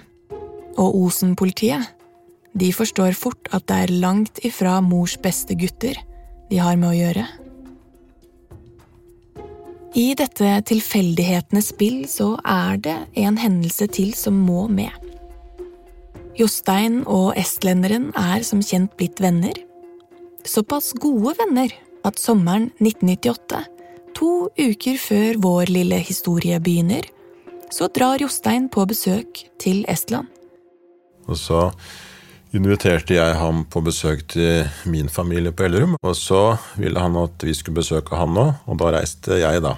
Og 0.80 0.96
Osen-politiet, 1.06 1.90
de 2.54 2.72
forstår 2.74 3.18
fort 3.18 3.50
at 3.54 3.66
det 3.70 3.78
er 3.84 4.00
langt 4.02 4.42
ifra 4.46 4.80
mors 4.82 5.18
beste 5.22 5.58
gutter 5.58 5.98
de 6.50 6.58
har 6.62 6.78
med 6.82 6.92
å 6.92 6.98
gjøre. 6.98 7.26
I 9.98 10.14
dette 10.18 10.54
tilfeldighetenes 10.70 11.72
spill 11.74 12.04
så 12.10 12.36
er 12.46 12.78
det 12.78 12.98
en 13.18 13.40
hendelse 13.42 13.88
til 13.90 14.14
som 14.18 14.38
må 14.46 14.68
med. 14.70 14.94
Jostein 16.38 17.02
og 17.10 17.34
estlenderen 17.42 18.12
er 18.18 18.46
som 18.48 18.62
kjent 18.64 18.94
blitt 19.02 19.18
venner. 19.22 19.58
Såpass 20.46 20.94
gode 21.02 21.34
venner 21.42 21.74
at 22.08 22.22
sommeren 22.22 22.70
1998, 22.78 23.66
to 24.20 24.50
uker 24.60 25.00
før 25.00 25.40
vår 25.40 25.72
lille 25.72 26.02
historie 26.04 26.60
begynner, 26.64 27.08
så 27.72 27.88
drar 27.94 28.20
Jostein 28.20 28.68
på 28.72 28.84
besøk 28.90 29.46
til 29.62 29.86
Estland. 29.88 30.28
Og 31.30 31.38
så 31.38 31.70
inviterte 32.58 33.14
jeg 33.14 33.36
ham 33.38 33.62
på 33.70 33.84
besøk 33.86 34.26
til 34.34 34.66
min 34.90 35.12
familie 35.14 35.54
på 35.54 35.68
Ellerum. 35.68 35.94
Og 36.02 36.16
så 36.18 36.58
ville 36.80 37.00
han 37.00 37.16
at 37.22 37.46
vi 37.46 37.54
skulle 37.54 37.80
besøke 37.84 38.18
han 38.18 38.36
òg, 38.42 38.58
og 38.66 38.82
da 38.82 38.96
reiste 38.98 39.38
jeg, 39.38 39.62
da. 39.64 39.78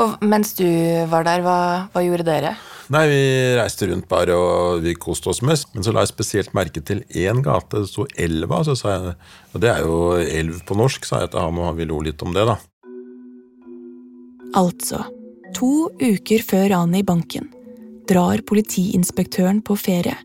Og 0.00 0.22
mens 0.22 0.54
du 0.56 0.66
var 1.10 1.26
der, 1.26 1.42
hva, 1.44 1.60
hva 1.92 2.02
gjorde 2.06 2.26
dere? 2.26 2.54
Nei, 2.90 3.04
vi 3.10 3.22
reiste 3.58 3.90
rundt 3.90 4.08
bare, 4.10 4.34
og 4.34 4.80
vi 4.82 4.96
koste 4.98 5.30
oss 5.30 5.42
mest. 5.46 5.68
Men 5.74 5.86
så 5.86 5.92
la 5.94 6.06
jeg 6.06 6.14
spesielt 6.14 6.56
merke 6.56 6.82
til 6.82 7.04
én 7.10 7.42
gate. 7.44 7.84
Det 7.84 7.90
sto 7.90 8.08
Elva, 8.18 8.64
så 8.66 8.74
sa 8.78 8.96
jeg 8.96 9.14
Og 9.52 9.62
det 9.62 9.70
er 9.70 9.84
jo 9.84 10.00
elv 10.18 10.62
på 10.66 10.78
norsk, 10.78 11.06
sa 11.06 11.22
jeg 11.22 11.34
til 11.34 11.44
ham, 11.44 11.60
og 11.62 11.76
vi 11.78 11.86
lo 11.90 12.00
litt 12.06 12.22
om 12.26 12.34
det, 12.34 12.48
da. 12.48 12.56
Altså, 14.56 15.04
to 15.54 15.90
uker 16.00 16.42
før 16.42 16.68
ranet 16.72 17.02
i 17.02 17.06
banken 17.06 17.50
drar 18.10 18.40
politiinspektøren 18.42 19.60
på 19.62 19.76
ferie, 19.78 20.16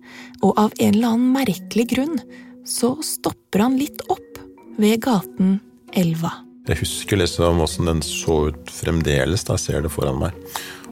og 0.41 0.57
av 0.57 0.73
en 0.81 0.95
eller 0.95 1.11
annen 1.13 1.33
merkelig 1.35 1.85
grunn 1.91 2.17
så 2.65 2.95
stopper 3.05 3.61
han 3.61 3.77
litt 3.77 4.01
opp 4.09 4.39
ved 4.81 5.03
gaten 5.05 5.59
Elva. 5.95 6.31
Jeg 6.65 6.81
husker 6.81 7.21
liksom 7.21 7.61
åssen 7.61 7.85
den 7.85 8.01
så 8.01 8.47
ut 8.49 8.71
fremdeles. 8.73 9.45
da 9.45 9.57
ser 9.61 9.85
det 9.85 9.93
foran 9.93 10.17
meg. 10.17 10.33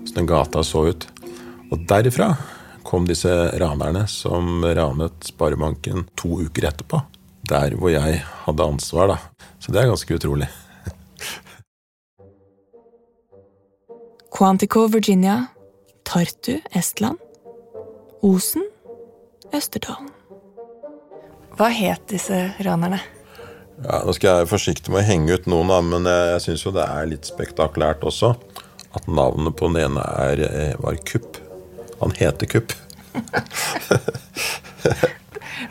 Åssen 0.03 0.21
den 0.21 0.29
gata 0.29 0.61
så 0.63 0.85
ut. 0.93 1.07
Og 1.73 1.81
derifra 1.89 2.35
kom 2.85 3.07
disse 3.09 3.31
ranerne 3.57 4.05
som 4.07 4.61
ranet 4.61 5.25
Sparebanken 5.25 6.05
to 6.13 6.43
uker 6.45 6.69
etterpå. 6.69 7.01
Der 7.49 7.73
hvor 7.73 7.89
jeg 7.89 8.21
hadde 8.45 8.69
ansvar, 8.69 9.15
da. 9.15 9.47
Så 9.57 9.73
det 9.73 9.81
er 9.81 9.89
ganske 9.89 10.13
utrolig. 10.13 10.47
Quantico, 14.33 14.87
Virginia. 14.87 15.45
Tartu, 16.03 16.59
Estland. 16.71 17.19
Osen, 18.21 18.63
Østerdalen. 19.53 20.09
Hva 21.53 21.67
het 21.69 22.07
disse 22.09 22.39
ranerne? 22.65 22.97
Ja, 23.83 23.99
Nå 24.01 24.15
skal 24.17 24.31
jeg 24.31 24.39
være 24.39 24.49
forsiktig 24.49 24.89
med 24.89 25.03
å 25.03 25.05
henge 25.05 25.37
ut 25.37 25.45
noen, 25.53 25.69
men 25.91 26.09
jeg, 26.09 26.25
jeg 26.31 26.45
syns 26.47 26.65
jo 26.65 26.73
det 26.73 26.87
er 26.87 27.11
litt 27.13 27.29
spektakulært 27.29 28.01
også. 28.09 28.33
At 28.97 29.05
navnet 29.05 29.53
på 29.59 29.69
den 29.69 29.83
ene 29.85 30.09
er, 30.25 30.41
eh, 30.49 30.73
var 30.81 30.97
Kupp. 31.05 31.37
Han 32.01 32.17
heter 32.17 32.49
Kupp. 32.49 32.73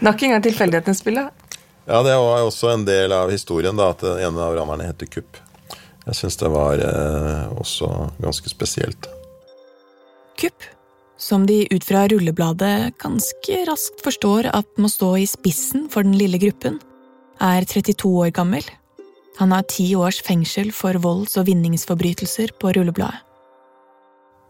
Nok 0.07 0.23
en 0.23 0.37
gang 0.37 0.47
tilfeldighetens 0.47 1.03
spill, 1.03 1.19
da. 1.19 1.59
Ja, 1.91 2.07
det 2.07 2.15
var 2.15 2.47
også 2.47 2.77
en 2.77 2.87
del 2.87 3.11
av 3.11 3.35
historien, 3.35 3.75
da, 3.75 3.91
at 3.91 4.07
en 4.07 4.39
av 4.39 4.55
ranerne 4.55 4.87
heter 4.87 5.11
Kupp. 5.19 5.42
Jeg 6.07 6.19
syns 6.19 6.39
det 6.41 6.51
var 6.51 6.83
eh, 6.83 7.51
også 7.63 7.89
ganske 8.23 8.51
spesielt. 8.51 9.07
Kupp, 10.41 10.65
som 11.21 11.47
de 11.47 11.63
ut 11.71 11.85
fra 11.87 12.07
rullebladet 12.11 12.97
ganske 13.03 13.59
raskt 13.69 14.03
forstår 14.03 14.51
at 14.51 14.67
må 14.83 14.91
stå 14.91 15.15
i 15.23 15.27
spissen 15.31 15.87
for 15.93 16.03
den 16.03 16.17
lille 16.19 16.41
gruppen, 16.43 16.81
er 17.43 17.67
32 17.67 18.11
år 18.25 18.33
gammel. 18.35 18.67
Han 19.39 19.55
har 19.55 19.69
ti 19.71 19.93
års 19.97 20.21
fengsel 20.23 20.73
for 20.75 20.99
volds- 21.03 21.39
og 21.41 21.47
vinningsforbrytelser 21.49 22.53
på 22.61 22.75
rullebladet. 22.77 23.23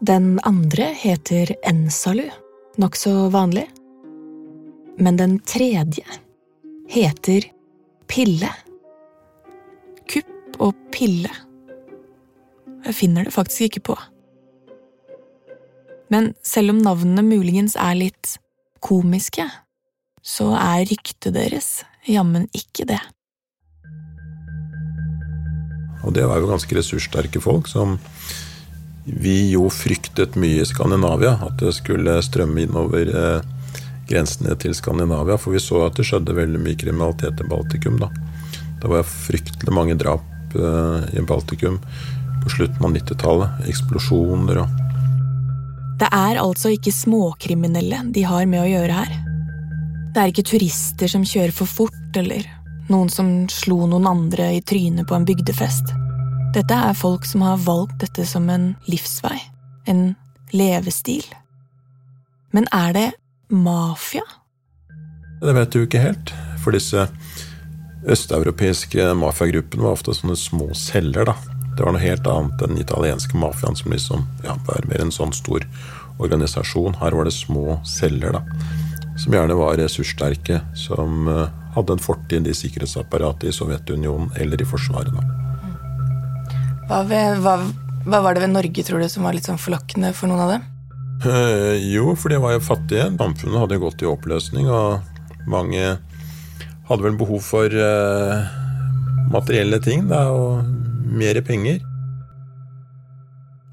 Den 0.03 0.35
andre 0.43 0.89
heter 0.99 1.53
Ensalu, 1.63 2.25
nokså 2.81 3.29
vanlig. 3.31 3.69
Men 4.99 5.17
den 5.17 5.37
tredje 5.47 6.03
heter 6.91 7.47
Pille. 8.11 8.49
Og 10.61 10.75
pille. 10.93 11.31
Jeg 12.83 12.95
finner 12.97 13.25
det 13.25 13.33
faktisk 13.33 13.69
ikke 13.69 13.85
på. 13.93 13.97
Men 16.13 16.33
selv 16.45 16.75
om 16.75 16.83
navnene 16.83 17.23
muligens 17.25 17.77
er 17.79 17.95
litt 17.97 18.35
komiske, 18.83 19.47
så 20.21 20.51
er 20.59 20.85
ryktet 20.91 21.33
deres 21.35 21.81
jammen 22.07 22.45
ikke 22.53 22.85
det. 22.91 22.99
Og 26.03 26.11
det 26.15 26.25
var 26.27 26.41
jo 26.41 26.51
ganske 26.51 26.75
ressurssterke 26.75 27.41
folk 27.43 27.69
som 27.71 27.97
vi 29.03 29.51
jo 29.51 29.69
fryktet 29.71 30.35
mye 30.39 30.61
i 30.63 30.67
Skandinavia. 30.67 31.37
At 31.43 31.57
det 31.63 31.73
skulle 31.79 32.19
strømme 32.23 32.67
innover 32.67 33.07
eh, 33.07 33.47
grensene 34.09 34.55
til 34.59 34.75
Skandinavia. 34.75 35.39
For 35.39 35.55
vi 35.55 35.63
så 35.63 35.85
at 35.87 35.97
det 35.99 36.07
skjedde 36.07 36.35
veldig 36.35 36.61
mye 36.63 36.79
kriminalitet 36.79 37.39
i 37.39 37.47
Baltikum. 37.47 37.97
da. 38.03 38.11
Det 38.83 38.91
var 38.91 39.07
fryktelig 39.07 39.75
mange 39.75 39.95
drap 39.99 40.32
i 40.55 41.23
Baltikum 41.27 41.79
på 42.43 42.49
slutten 42.49 42.85
av 42.85 42.95
90-tallet. 42.95 43.67
Eksplosjoner 43.71 44.63
og 44.63 44.81
Det 45.99 46.09
er 46.09 46.41
altså 46.41 46.73
ikke 46.73 46.91
småkriminelle 46.91 48.01
de 48.13 48.25
har 48.27 48.45
med 48.49 48.63
å 48.63 48.69
gjøre 48.69 48.97
her. 48.97 49.13
Det 50.13 50.21
er 50.21 50.33
ikke 50.33 50.45
turister 50.45 51.09
som 51.09 51.23
kjører 51.25 51.53
for 51.55 51.69
fort, 51.69 52.17
eller 52.19 52.45
noen 52.91 53.09
som 53.09 53.29
slo 53.49 53.87
noen 53.89 54.05
andre 54.09 54.51
i 54.57 54.61
trynet 54.61 55.07
på 55.09 55.15
en 55.17 55.25
bygdefest. 55.25 55.93
Dette 56.53 56.75
er 56.75 56.97
folk 56.97 57.25
som 57.25 57.41
har 57.41 57.61
valgt 57.65 58.03
dette 58.03 58.25
som 58.29 58.49
en 58.53 58.73
livsvei, 58.85 59.39
en 59.89 60.11
levestil. 60.53 61.25
Men 62.53 62.67
er 62.75 62.93
det 62.93 63.07
mafia? 63.49 64.25
Det 65.41 65.55
vet 65.57 65.73
du 65.73 65.81
ikke 65.81 66.03
helt. 66.03 66.33
For 66.61 66.75
disse 66.75 67.07
østeuropeiske 68.09 69.13
mafiagruppene 69.17 69.85
var 69.85 69.97
ofte 69.97 70.15
sånne 70.15 70.35
små 70.39 70.69
celler. 70.77 71.31
da. 71.31 71.35
Det 71.77 71.85
var 71.85 71.95
noe 71.95 72.03
helt 72.03 72.27
annet 72.29 72.61
enn 72.61 72.75
den 72.75 72.83
italienske 72.83 73.37
mafiaen, 73.39 73.75
som 73.75 73.93
liksom 73.93 74.25
ja, 74.43 74.55
var 74.67 74.85
mer 74.89 75.01
en 75.01 75.13
sånn 75.13 75.33
stor 75.33 75.65
organisasjon. 76.21 76.99
Her 77.01 77.15
var 77.17 77.25
det 77.25 77.35
små 77.35 77.79
celler, 77.87 78.37
da. 78.37 78.43
Som 79.17 79.35
gjerne 79.35 79.57
var 79.57 79.77
ressurssterke, 79.77 80.59
som 80.77 81.27
uh, 81.29 81.47
hadde 81.75 81.95
en 81.95 82.03
fortid 82.03 82.49
i 82.49 82.55
sikkerhetsapparatet 82.57 83.49
i 83.49 83.55
Sovjetunionen 83.55 84.31
eller 84.41 84.61
i 84.61 84.67
Forsvaret. 84.67 85.13
da. 85.13 85.25
Hva, 86.89 87.01
ved, 87.09 87.41
hva, 87.41 87.57
hva 88.05 88.21
var 88.25 88.35
det 88.35 88.45
ved 88.45 88.53
Norge, 88.53 88.85
tror 88.85 89.01
du, 89.01 89.09
som 89.09 89.25
var 89.25 89.37
litt 89.37 89.47
sånn 89.49 89.61
forlokkende 89.61 90.13
for 90.17 90.29
noen 90.29 90.45
av 90.45 90.55
dem? 90.55 90.69
Uh, 91.23 91.73
jo, 91.79 92.13
for 92.19 92.33
de 92.33 92.41
var 92.43 92.57
jo 92.57 92.65
fattige. 92.65 93.07
Samfunnet 93.17 93.61
hadde 93.63 93.81
gått 93.81 94.03
i 94.03 94.09
oppløsning, 94.09 94.67
og 94.69 95.47
mange 95.49 95.95
hadde 96.89 97.05
vel 97.05 97.17
behov 97.19 97.41
for 97.45 97.71
uh, 97.71 98.43
materielle 99.33 99.79
ting 99.83 100.07
da, 100.09 100.25
og 100.33 100.63
mer 101.13 101.39
penger. 101.45 101.81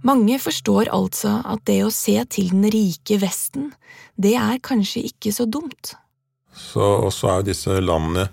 Mange 0.07 0.39
forstår 0.41 0.89
altså 0.95 1.41
at 1.45 1.67
det 1.69 1.83
å 1.85 1.93
se 1.93 2.17
til 2.33 2.53
den 2.55 2.71
rike 2.73 3.19
Vesten, 3.21 3.71
det 4.17 4.37
er 4.41 4.63
kanskje 4.65 5.05
ikke 5.11 5.33
så 5.37 5.45
dumt. 5.45 5.95
Så, 6.57 6.81
og 6.81 7.13
så 7.13 7.29
er 7.29 7.41
jo 7.41 7.51
disse 7.51 7.77
landene 7.85 8.29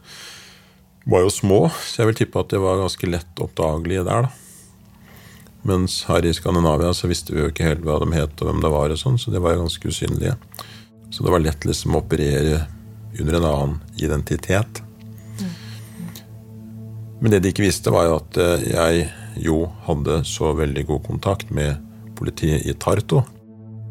var 1.07 1.23
jo 1.23 1.31
små, 1.31 1.59
så 1.71 2.01
jeg 2.01 2.09
vil 2.09 2.19
tippe 2.21 2.41
at 2.41 2.51
det 2.51 2.59
var 2.59 2.79
ganske 2.81 3.07
lett 3.07 3.43
oppdagelige 3.43 4.03
der. 4.07 4.27
da. 4.27 4.47
Mens 5.67 6.01
her 6.07 6.23
i 6.23 6.33
Skandinavia 6.35 6.93
så 6.95 7.09
visste 7.11 7.35
vi 7.35 7.41
jo 7.41 7.51
ikke 7.51 7.67
helt 7.67 7.83
hva 7.83 7.99
de 8.03 8.09
het 8.15 8.41
og 8.41 8.49
hvem 8.49 8.63
det 8.63 8.71
var, 8.71 8.91
og 8.91 8.99
sånn, 8.99 9.19
så 9.19 9.31
de 9.33 9.41
var 9.43 9.55
jo 9.55 9.65
ganske 9.65 9.91
usynlige. 9.91 10.35
Så 11.11 11.23
det 11.23 11.31
var 11.33 11.43
lett 11.43 11.67
liksom 11.67 11.95
å 11.95 12.03
operere 12.03 12.65
under 13.21 13.39
en 13.39 13.47
annen 13.51 13.79
identitet. 13.97 14.81
Men 17.19 17.33
det 17.33 17.41
de 17.41 17.51
ikke 17.51 17.65
visste, 17.65 17.93
var 17.93 18.05
jo 18.07 18.19
at 18.19 18.37
eh, 18.41 18.67
jeg 18.73 19.07
jo 19.41 19.63
hadde 19.87 20.21
så 20.27 20.51
veldig 20.57 20.85
god 20.89 21.03
kontakt 21.07 21.49
med 21.53 21.81
politiet 22.17 22.65
i 22.65 22.75
Tarto. 22.77 23.23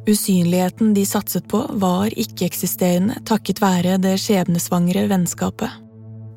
Usynligheten 0.06 0.94
de 0.94 1.02
satset 1.06 1.48
på, 1.50 1.64
var 1.82 2.14
ikke-eksisterende 2.14 3.18
takket 3.26 3.62
være 3.62 3.96
det 4.02 4.14
skjebnesvangre 4.22 5.08
vennskapet. 5.10 5.82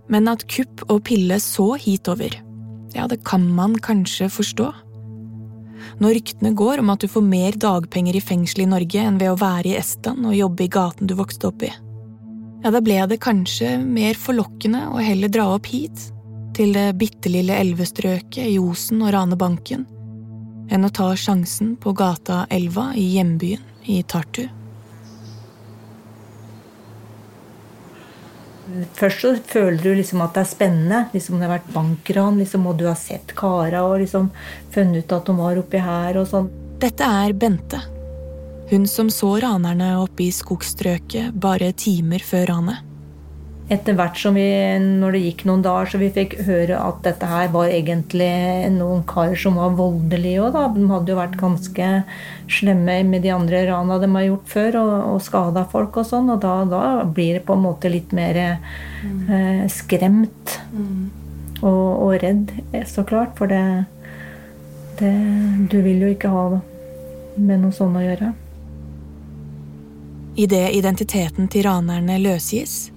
Men 0.10 0.30
at 0.32 0.48
kupp 0.50 0.88
og 0.90 1.04
pille 1.06 1.38
så 1.44 1.76
hitover, 1.78 2.34
ja, 2.96 3.06
det 3.06 3.22
kan 3.28 3.46
man 3.54 3.76
kanskje 3.78 4.32
forstå. 4.34 4.72
Når 6.02 6.16
ryktene 6.18 6.56
går 6.58 6.82
om 6.82 6.90
at 6.90 7.04
du 7.04 7.12
får 7.12 7.24
mer 7.24 7.58
dagpenger 7.62 8.18
i 8.18 8.24
fengsel 8.24 8.66
i 8.66 8.72
Norge 8.72 9.04
enn 9.06 9.20
ved 9.22 9.36
å 9.36 9.38
være 9.40 9.70
i 9.70 9.78
Estland 9.78 10.26
og 10.26 10.36
jobbe 10.36 10.66
i 10.66 10.72
gaten 10.74 11.08
du 11.08 11.14
vokste 11.20 11.52
opp 11.52 11.64
i, 11.64 11.70
ja, 12.64 12.72
da 12.72 12.82
ble 12.84 13.00
det 13.08 13.22
kanskje 13.24 13.78
mer 13.80 14.18
forlokkende 14.20 14.90
å 14.92 15.00
heller 15.04 15.32
dra 15.32 15.48
opp 15.56 15.70
hit, 15.72 16.10
til 16.58 16.74
det 16.76 16.90
bitte 17.00 17.32
lille 17.32 17.56
elvestrøket 17.56 18.44
i 18.44 18.58
Osen 18.60 19.04
og 19.06 19.14
Ranebanken, 19.16 19.86
enn 20.70 20.86
å 20.86 20.94
ta 20.94 21.14
sjansen 21.16 21.78
på 21.80 21.94
gata 21.96 22.44
Elva 22.52 22.90
i 23.00 23.06
hjembyen 23.16 23.64
i 23.88 24.02
Tartu. 24.04 24.50
Først 29.00 29.24
så 29.24 29.32
føler 29.50 29.80
du 29.82 29.94
liksom 29.98 30.22
at 30.22 30.36
det 30.36 30.44
er 30.44 30.50
spennende. 30.52 31.00
liksom 31.14 31.40
Det 31.40 31.48
har 31.48 31.56
vært 31.56 31.72
bankran, 31.74 32.38
liksom, 32.38 32.68
og 32.70 32.78
du 32.78 32.86
har 32.86 33.00
sett 33.00 33.34
kara 33.38 33.82
og 33.88 33.98
liksom 34.04 34.30
funnet 34.76 35.06
ut 35.06 35.16
at 35.16 35.32
de 35.32 35.38
var 35.40 35.62
oppi 35.64 35.82
her 35.82 36.20
og 36.22 36.28
sånn. 36.30 36.52
Dette 36.80 37.08
er 37.24 37.34
Bente. 37.34 37.82
Hun 38.70 38.86
som 38.88 39.10
så 39.10 39.32
ranerne 39.42 39.96
oppe 39.98 40.28
i 40.28 40.32
skogstrøket 40.34 41.34
bare 41.42 41.72
timer 41.74 42.22
før 42.22 42.46
ranet. 42.52 42.86
Etter 43.70 43.94
hvert 43.94 44.18
som 44.18 44.34
vi, 44.38 44.46
når 44.82 45.14
det 45.14 45.22
gikk 45.24 45.44
noen 45.46 45.62
dager, 45.66 45.90
så 45.90 46.00
vi 46.02 46.10
fikk 46.14 46.36
høre 46.46 46.78
at 46.78 47.04
dette 47.06 47.28
her 47.30 47.52
var 47.54 47.70
egentlig 47.70 48.30
noen 48.74 49.04
karer 49.10 49.38
som 49.38 49.58
var 49.62 49.76
voldelige 49.78 50.42
òg, 50.42 50.56
da. 50.56 50.64
De 50.74 50.86
hadde 50.90 51.14
jo 51.14 51.18
vært 51.20 51.38
ganske 51.38 51.90
slemme 52.50 52.96
med 53.06 53.26
de 53.26 53.32
andre 53.34 53.62
rana 53.70 54.00
de 54.02 54.10
har 54.16 54.26
gjort 54.26 54.50
før, 54.54 54.80
og, 54.82 54.94
og 55.14 55.22
skada 55.26 55.66
folk 55.70 56.02
og 56.02 56.10
sånn. 56.10 56.34
Og 56.34 56.42
da, 56.42 56.56
da, 56.70 56.82
blir 57.06 57.38
det 57.38 57.46
på 57.46 57.58
en 57.58 57.66
måte 57.66 57.94
litt 57.94 58.14
mer 58.18 58.42
eh, 58.42 59.64
skremt. 59.70 60.58
Mm. 60.74 61.08
Og, 61.62 61.88
og, 61.94 62.12
redd, 62.22 62.54
så 62.90 63.06
klart. 63.06 63.34
For 63.38 63.50
det, 63.50 63.64
det 65.02 65.16
Du 65.70 65.82
vil 65.86 66.06
jo 66.06 66.14
ikke 66.14 66.34
ha 66.34 66.46
med 67.38 67.66
noe 67.66 67.74
sånt 67.74 68.02
å 68.02 68.06
gjøre. 68.06 68.34
Idet 70.40 70.72
identiteten 70.72 71.50
til 71.52 71.66
ranerne 71.68 72.16
løsgis, 72.22 72.94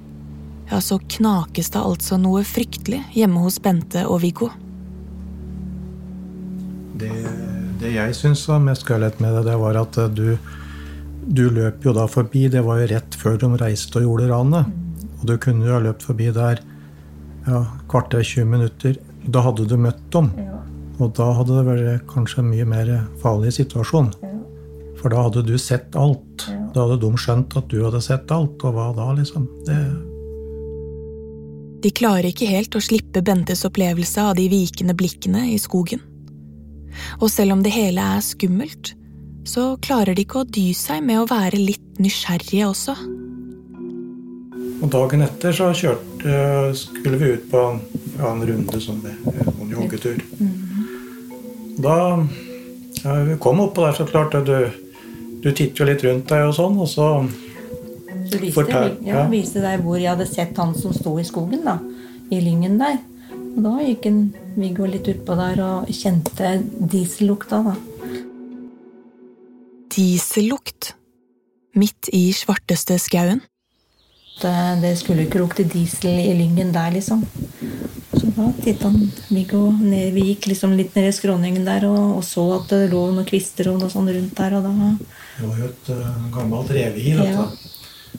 ja, 0.71 0.79
så 0.81 1.01
knakes 1.17 1.73
det 1.75 1.81
altså 1.81 2.15
noe 2.21 2.45
fryktelig 2.47 3.01
hjemme 3.17 3.43
hos 3.43 3.59
Bente 3.63 4.05
og 4.07 4.21
Viggo. 4.23 4.53
Det, 7.03 7.11
det 7.83 7.97
jeg 7.97 8.15
syns 8.15 8.45
var 8.47 8.63
mest 8.63 8.87
gøyalt 8.87 9.19
med 9.19 9.35
det, 9.35 9.43
det 9.51 9.59
var 9.59 9.81
at 9.81 9.99
du, 10.15 10.37
du 11.27 11.45
løp 11.51 11.83
jo 11.83 11.97
da 11.97 12.07
forbi. 12.07 12.47
Det 12.53 12.63
var 12.63 12.79
jo 12.79 12.91
rett 12.95 13.19
før 13.19 13.41
de 13.43 13.51
reiste 13.59 13.99
og 13.99 14.07
gjorde 14.07 14.31
ranet. 14.31 14.71
Og 15.19 15.27
du 15.33 15.35
kunne 15.43 15.67
jo 15.67 15.75
ha 15.75 15.83
løpt 15.83 16.07
forbi 16.07 16.31
der 16.35 16.63
ja, 17.49 17.65
kvarter, 17.91 18.23
20 18.23 18.47
minutter. 18.55 19.01
Da 19.27 19.43
hadde 19.43 19.67
du 19.67 19.75
møtt 19.81 20.05
dem. 20.15 20.31
Og 21.03 21.11
da 21.19 21.33
hadde 21.35 21.59
det 21.59 21.67
vært 21.67 22.07
kanskje 22.13 22.45
en 22.45 22.53
mye 22.55 22.69
mer 22.71 22.95
farlig 23.23 23.57
situasjon. 23.59 24.13
For 25.03 25.11
da 25.11 25.27
hadde 25.27 25.43
du 25.47 25.57
sett 25.59 25.99
alt. 25.99 26.47
Da 26.73 26.87
hadde 26.87 27.01
de 27.03 27.13
skjønt 27.19 27.59
at 27.59 27.69
du 27.71 27.83
hadde 27.83 28.01
sett 28.05 28.31
alt. 28.33 28.63
Og 28.63 28.77
hva 28.77 28.93
da, 28.97 29.11
liksom? 29.19 29.49
Det 29.67 29.79
de 31.83 31.91
klarer 31.91 32.29
ikke 32.31 32.47
helt 32.47 32.77
å 32.79 32.83
slippe 32.83 33.25
Bentes 33.27 33.65
opplevelse 33.67 34.23
av 34.23 34.37
de 34.39 34.45
vikende 34.51 34.95
blikkene 34.95 35.49
i 35.51 35.57
skogen. 35.59 36.03
Og 37.19 37.27
selv 37.33 37.57
om 37.57 37.65
det 37.65 37.73
hele 37.75 38.05
er 38.17 38.23
skummelt, 38.23 38.93
så 39.49 39.73
klarer 39.83 40.15
de 40.15 40.23
ikke 40.23 40.45
å 40.45 40.47
dy 40.47 40.69
seg 40.79 41.03
med 41.03 41.19
å 41.19 41.27
være 41.27 41.59
litt 41.59 41.99
nysgjerrige 42.03 42.69
også. 42.69 42.95
Og 44.83 44.91
dagen 44.95 45.25
etter 45.27 45.57
så 45.57 45.73
kjørte, 45.75 46.37
skulle 46.79 47.19
vi 47.19 47.33
ut 47.35 47.51
på 47.51 47.65
ja, 48.19 48.31
en 48.31 48.47
runde 48.47 48.83
sånn 48.83 49.03
med 49.03 49.27
en 49.35 49.75
joggetur. 49.75 50.23
Da 51.83 51.97
ja, 53.03 53.19
vi 53.27 53.39
kom 53.43 53.63
oppå 53.65 53.87
der, 53.89 53.99
så 53.99 54.07
klart 54.07 54.39
du, 54.47 54.57
du 55.43 55.51
titter 55.51 55.83
jo 55.83 55.89
litt 55.89 56.05
rundt 56.07 56.29
deg 56.31 56.49
og 56.49 56.55
sånn, 56.57 56.79
og 56.79 56.89
så 56.91 57.09
så 58.33 58.39
viste, 58.41 58.65
jeg 58.71 58.93
ja. 59.05 59.17
ja, 59.17 59.23
viste 59.29 59.61
deg 59.61 59.83
hvor 59.85 59.99
jeg 60.01 60.13
hadde 60.13 60.29
sett 60.31 60.57
han 60.61 60.73
som 60.79 60.95
sto 60.97 61.17
i 61.21 61.27
skogen, 61.27 61.65
da. 61.67 61.77
I 62.33 62.41
lyngen 62.41 62.79
der. 62.81 63.01
Og 63.53 63.61
da 63.67 63.73
gikk 63.85 64.09
en 64.09 64.21
Viggo 64.57 64.87
litt 64.89 65.09
utpå 65.11 65.37
der 65.37 65.61
og 65.65 65.91
kjente 65.93 66.55
diesellukta, 66.93 67.61
da. 67.67 67.77
Diesellukt. 69.93 70.95
midt 71.77 72.09
i 72.13 72.31
svarteste 72.37 72.99
skauen. 73.01 73.41
Det, 74.41 74.55
det 74.83 74.97
skulle 74.99 75.27
ikke 75.27 75.43
lukte 75.43 75.67
diesel 75.69 76.17
i 76.19 76.33
lyngen 76.35 76.73
der, 76.75 76.91
liksom. 76.95 77.23
Så 78.13 78.31
da 78.37 78.49
titta 78.63 78.91
Viggo 79.29 79.71
ned. 79.71 80.13
Vi 80.17 80.25
gikk 80.33 80.49
liksom 80.51 80.75
litt 80.79 80.97
ned 80.97 81.11
i 81.11 81.15
skråningen 81.15 81.67
der 81.67 81.87
og, 81.89 82.19
og, 82.19 82.25
så 82.27 82.47
at 82.57 82.73
det 82.73 82.91
lå 82.93 83.05
noen 83.13 83.29
kvister 83.29 83.71
og 83.73 83.81
noe 83.83 83.93
sånt 83.93 84.13
rundt 84.13 84.35
der. 84.39 84.57
Og 84.59 84.67
da 84.67 84.73
det 85.39 85.49
var 85.49 85.61
jo 85.63 85.69
et 85.71 85.93
uh, 85.93 86.25
gammelt 86.35 86.73
revehi, 86.77 87.15
dette. 87.19 87.31
Ja. 87.33 88.19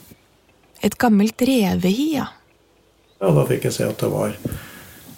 Et 0.84 0.96
gammelt 1.00 1.44
revehi, 1.48 2.08
ja. 2.18 2.28
Ja, 3.20 3.30
da 3.32 3.44
fikk 3.48 3.68
jeg 3.68 3.76
se 3.76 3.86
at 3.88 4.00
det 4.02 4.10
var 4.12 4.34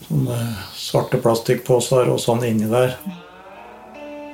sånne 0.07 0.41
svarte 0.79 1.19
plastikkposer 1.23 2.13
og 2.13 2.21
sånn 2.23 2.45
inni 2.47 2.69
der. 2.71 2.95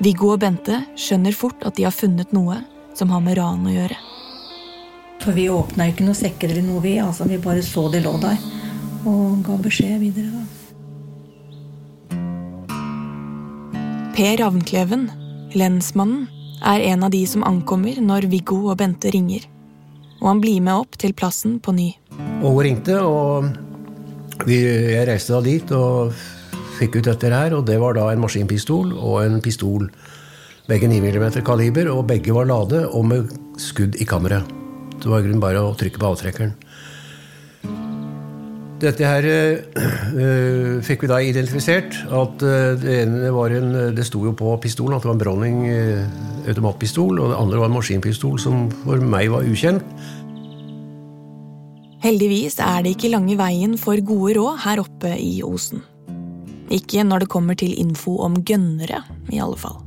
Viggo 0.02 0.32
og 0.34 0.42
Bente 0.42 0.82
skjønner 0.98 1.36
fort 1.36 1.62
at 1.64 1.78
de 1.78 1.86
har 1.86 1.94
funnet 1.94 2.34
noe 2.34 2.58
som 2.98 3.12
har 3.14 3.22
med 3.24 3.38
ran 3.38 3.64
å 3.64 3.72
gjøre. 3.72 3.96
For 5.22 5.36
vi 5.36 5.46
åpna 5.50 5.86
ikke 5.90 6.02
noen 6.02 6.18
sekker 6.18 6.50
eller 6.50 6.64
noe, 6.66 6.82
vi. 6.82 6.96
Altså, 6.98 7.28
vi 7.30 7.38
bare 7.42 7.62
så 7.62 7.86
de 7.92 8.00
lå 8.02 8.16
der. 8.22 8.38
Og 9.06 9.42
ga 9.46 9.56
beskjed 9.62 10.00
videre, 10.02 10.30
da. 10.34 10.42
Per 14.12 14.36
Ravnkleven, 14.42 15.06
lensmannen, 15.56 16.26
er 16.62 16.82
en 16.92 17.02
av 17.06 17.10
de 17.14 17.22
som 17.26 17.42
ankommer 17.46 17.96
når 18.02 18.28
Viggo 18.30 18.58
og 18.70 18.78
Bente 18.82 19.10
ringer. 19.14 19.46
Og 20.20 20.28
han 20.28 20.42
blir 20.42 20.60
med 20.62 20.84
opp 20.84 20.98
til 21.00 21.14
plassen 21.18 21.56
på 21.62 21.74
ny. 21.74 21.88
Og 22.42 22.48
hun 22.52 22.62
ringte, 22.66 22.98
og 23.02 23.50
vi, 24.46 24.60
jeg 24.94 25.06
reiste 25.08 25.34
da 25.34 25.42
dit 25.42 25.74
og 25.74 26.14
fikk 26.78 26.98
ut 27.00 27.10
dette 27.10 27.30
her. 27.30 27.56
Og 27.58 27.66
det 27.66 27.78
var 27.82 27.98
da 27.98 28.08
en 28.12 28.22
maskinpistol 28.22 28.94
og 28.94 29.22
en 29.24 29.42
pistol. 29.42 29.88
Begge 30.70 30.90
9 30.90 31.02
mm 31.02 31.42
kaliber, 31.46 31.90
og 31.94 32.06
begge 32.10 32.34
var 32.34 32.50
lade 32.50 32.84
og 32.90 33.06
med 33.06 33.30
skudd 33.58 33.98
i 33.98 34.06
kammeret. 34.06 34.61
Det 35.02 35.10
var 35.10 35.20
i 35.20 35.26
grunnen 35.26 35.42
bare 35.42 35.62
å 35.62 35.74
trykke 35.78 35.98
på 35.98 36.10
avtrekkeren. 36.12 36.54
Dette 38.82 39.06
her 39.06 39.26
øh, 39.26 40.80
fikk 40.82 41.04
vi 41.04 41.10
da 41.10 41.20
identifisert. 41.22 42.00
at 42.10 42.42
øh, 42.42 42.72
Det 42.82 42.96
ene 43.02 43.30
var 43.34 43.54
en, 43.54 43.94
det 43.94 44.06
sto 44.06 44.24
jo 44.26 44.32
på 44.34 44.56
pistolen 44.62 44.96
at 44.96 45.04
det 45.04 45.10
var 45.10 45.18
en 45.18 45.22
Browning 45.22 45.60
automatpistol. 46.50 47.20
Og 47.20 47.30
det 47.30 47.38
andre 47.38 47.62
var 47.62 47.70
en 47.70 47.78
maskinpistol 47.78 48.40
som 48.42 48.66
for 48.82 49.02
meg 49.02 49.30
var 49.30 49.46
ukjent. 49.46 49.86
Heldigvis 52.02 52.58
er 52.58 52.82
det 52.82 52.96
ikke 52.96 53.12
lange 53.12 53.36
veien 53.38 53.76
for 53.78 54.00
gode 54.02 54.34
råd 54.34 54.58
her 54.64 54.82
oppe 54.82 55.14
i 55.22 55.36
Osen. 55.46 55.84
Ikke 56.74 57.04
når 57.06 57.22
det 57.22 57.30
kommer 57.30 57.54
til 57.58 57.76
info 57.78 58.16
om 58.24 58.40
gønnere, 58.42 59.04
i 59.30 59.38
alle 59.38 59.58
fall. 59.60 59.78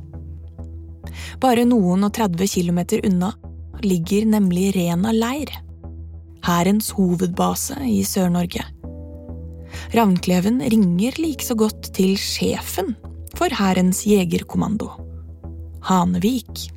Bare 1.42 1.66
noen 1.68 2.06
og 2.06 2.14
30 2.16 2.48
kilometer 2.48 3.04
unna 3.04 3.34
ligger 3.86 4.26
nemlig 4.28 4.72
Rena 4.76 5.14
leir. 5.14 5.52
Hærens 6.46 6.92
hovedbase 6.94 7.78
i 7.88 8.02
Sør-Norge. 8.06 8.62
Ravnkleven 9.94 10.60
ringer 10.72 11.18
like 11.20 11.44
så 11.44 11.56
godt 11.58 11.90
til 11.96 12.14
sjefen 12.20 12.94
for 13.36 13.52
Hærens 13.52 14.04
jegerkommando, 14.08 14.88
Hanevik. 15.84 16.68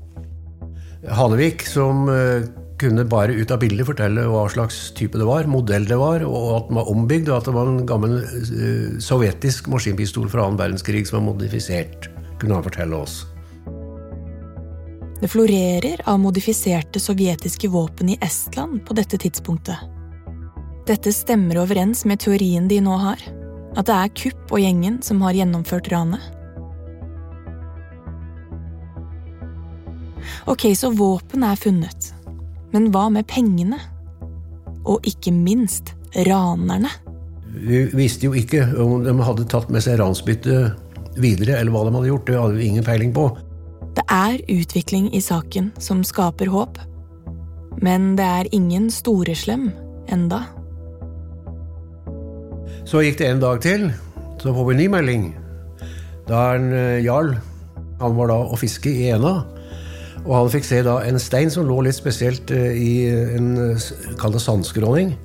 Hanevik, 1.07 1.63
som 1.63 2.09
eh, 2.11 2.49
kunne 2.79 3.05
bare 3.07 3.35
ut 3.35 3.51
av 3.51 3.61
bildet 3.61 3.87
fortelle 3.87 4.25
hva 4.29 4.43
slags 4.51 4.89
type 4.97 5.19
det 5.19 5.27
var, 5.27 5.47
modell 5.51 5.87
det 5.87 5.97
var, 5.99 6.23
og 6.27 6.49
at 6.57 6.69
den 6.69 6.79
var 6.79 6.91
ombygd, 6.91 7.31
og 7.31 7.39
at 7.39 7.49
det 7.49 7.55
var 7.55 7.71
en 7.71 7.81
gammel 7.87 8.19
uh, 8.23 8.99
sovjetisk 9.03 9.69
maskinpistol 9.71 10.29
fra 10.31 10.45
annen 10.45 10.59
verdenskrig 10.59 11.05
som 11.07 11.19
var 11.19 11.27
modifisert, 11.31 12.09
kunne 12.39 12.59
han 12.59 12.65
fortelle 12.65 13.03
oss. 13.03 13.21
Det 15.19 15.27
florerer 15.27 16.01
av 16.07 16.19
modifiserte 16.19 16.99
sovjetiske 16.99 17.67
våpen 17.67 18.09
i 18.09 18.17
Estland 18.21 18.85
på 18.87 18.95
dette 18.95 19.17
tidspunktet. 19.19 19.75
Dette 20.87 21.11
stemmer 21.13 21.59
overens 21.59 22.05
med 22.07 22.21
teorien 22.23 22.67
de 22.71 22.79
nå 22.81 22.95
har, 22.97 23.19
at 23.75 23.89
det 23.89 23.95
er 23.95 24.13
Kupp 24.15 24.53
og 24.53 24.63
gjengen 24.63 25.01
som 25.03 25.19
har 25.25 25.35
gjennomført 25.35 25.91
ranet. 25.91 26.23
Ok, 30.47 30.69
så 30.75 30.89
våpen 30.95 31.43
er 31.43 31.59
funnet, 31.59 32.13
men 32.71 32.87
hva 32.93 33.09
med 33.11 33.27
pengene? 33.27 33.77
Og 34.87 35.03
ikke 35.05 35.33
minst 35.35 35.91
ranerne. 36.25 36.89
Vi 37.49 37.83
visste 37.91 38.29
jo 38.29 38.37
ikke 38.37 38.63
om 38.79 39.03
de 39.03 39.13
hadde 39.19 39.45
tatt 39.51 39.67
med 39.73 39.83
seg 39.83 39.99
ransbyttet 39.99 41.19
videre, 41.19 41.59
eller 41.59 41.75
hva 41.75 41.83
de 41.85 41.95
hadde 41.97 42.11
gjort. 42.13 42.27
Det 42.29 42.39
hadde 42.39 42.57
vi 42.57 42.71
ingen 42.71 42.87
peiling 42.87 43.11
på. 43.13 43.27
Det 43.99 44.05
er 44.15 44.39
utvikling 44.47 45.09
i 45.11 45.19
saken 45.19 45.73
som 45.75 46.05
skaper 46.07 46.47
håp, 46.47 46.77
men 47.83 48.13
det 48.15 48.23
er 48.23 48.47
ingen 48.55 48.85
storeslem 48.95 49.73
enda. 50.07 50.45
Så 52.87 53.03
gikk 53.03 53.19
det 53.19 53.27
en 53.27 53.43
dag 53.43 53.59
til, 53.59 53.89
så 54.39 54.55
får 54.55 54.69
vi 54.69 54.77
en 54.77 54.79
ny 54.79 54.87
melding. 54.95 55.27
Da 56.31 56.45
er 56.45 56.61
en 56.61 56.71
uh, 56.71 57.03
Jarl 57.03 57.35
Han 57.99 58.15
var 58.15 58.31
da 58.31 58.39
å 58.39 58.55
fiske 58.55 58.87
i 58.87 59.11
Ena. 59.11 59.43
Og 60.23 60.31
han 60.31 60.51
fikk 60.55 60.69
se 60.69 60.79
da 60.87 61.01
en 61.03 61.19
stein 61.19 61.51
som 61.51 61.67
lå 61.67 61.81
litt 61.83 61.99
spesielt 61.99 62.55
uh, 62.55 62.71
i 62.71 63.03
en 63.35 63.75
Kall 64.21 64.31
det 64.31 64.45
sandskråning. 64.47 65.17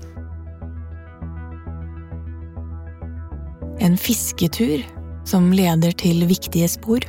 En 3.78 3.94
fisketur 3.94 4.82
som 5.30 5.52
leder 5.54 5.94
til 5.94 6.26
viktige 6.26 6.66
spor. 6.74 7.06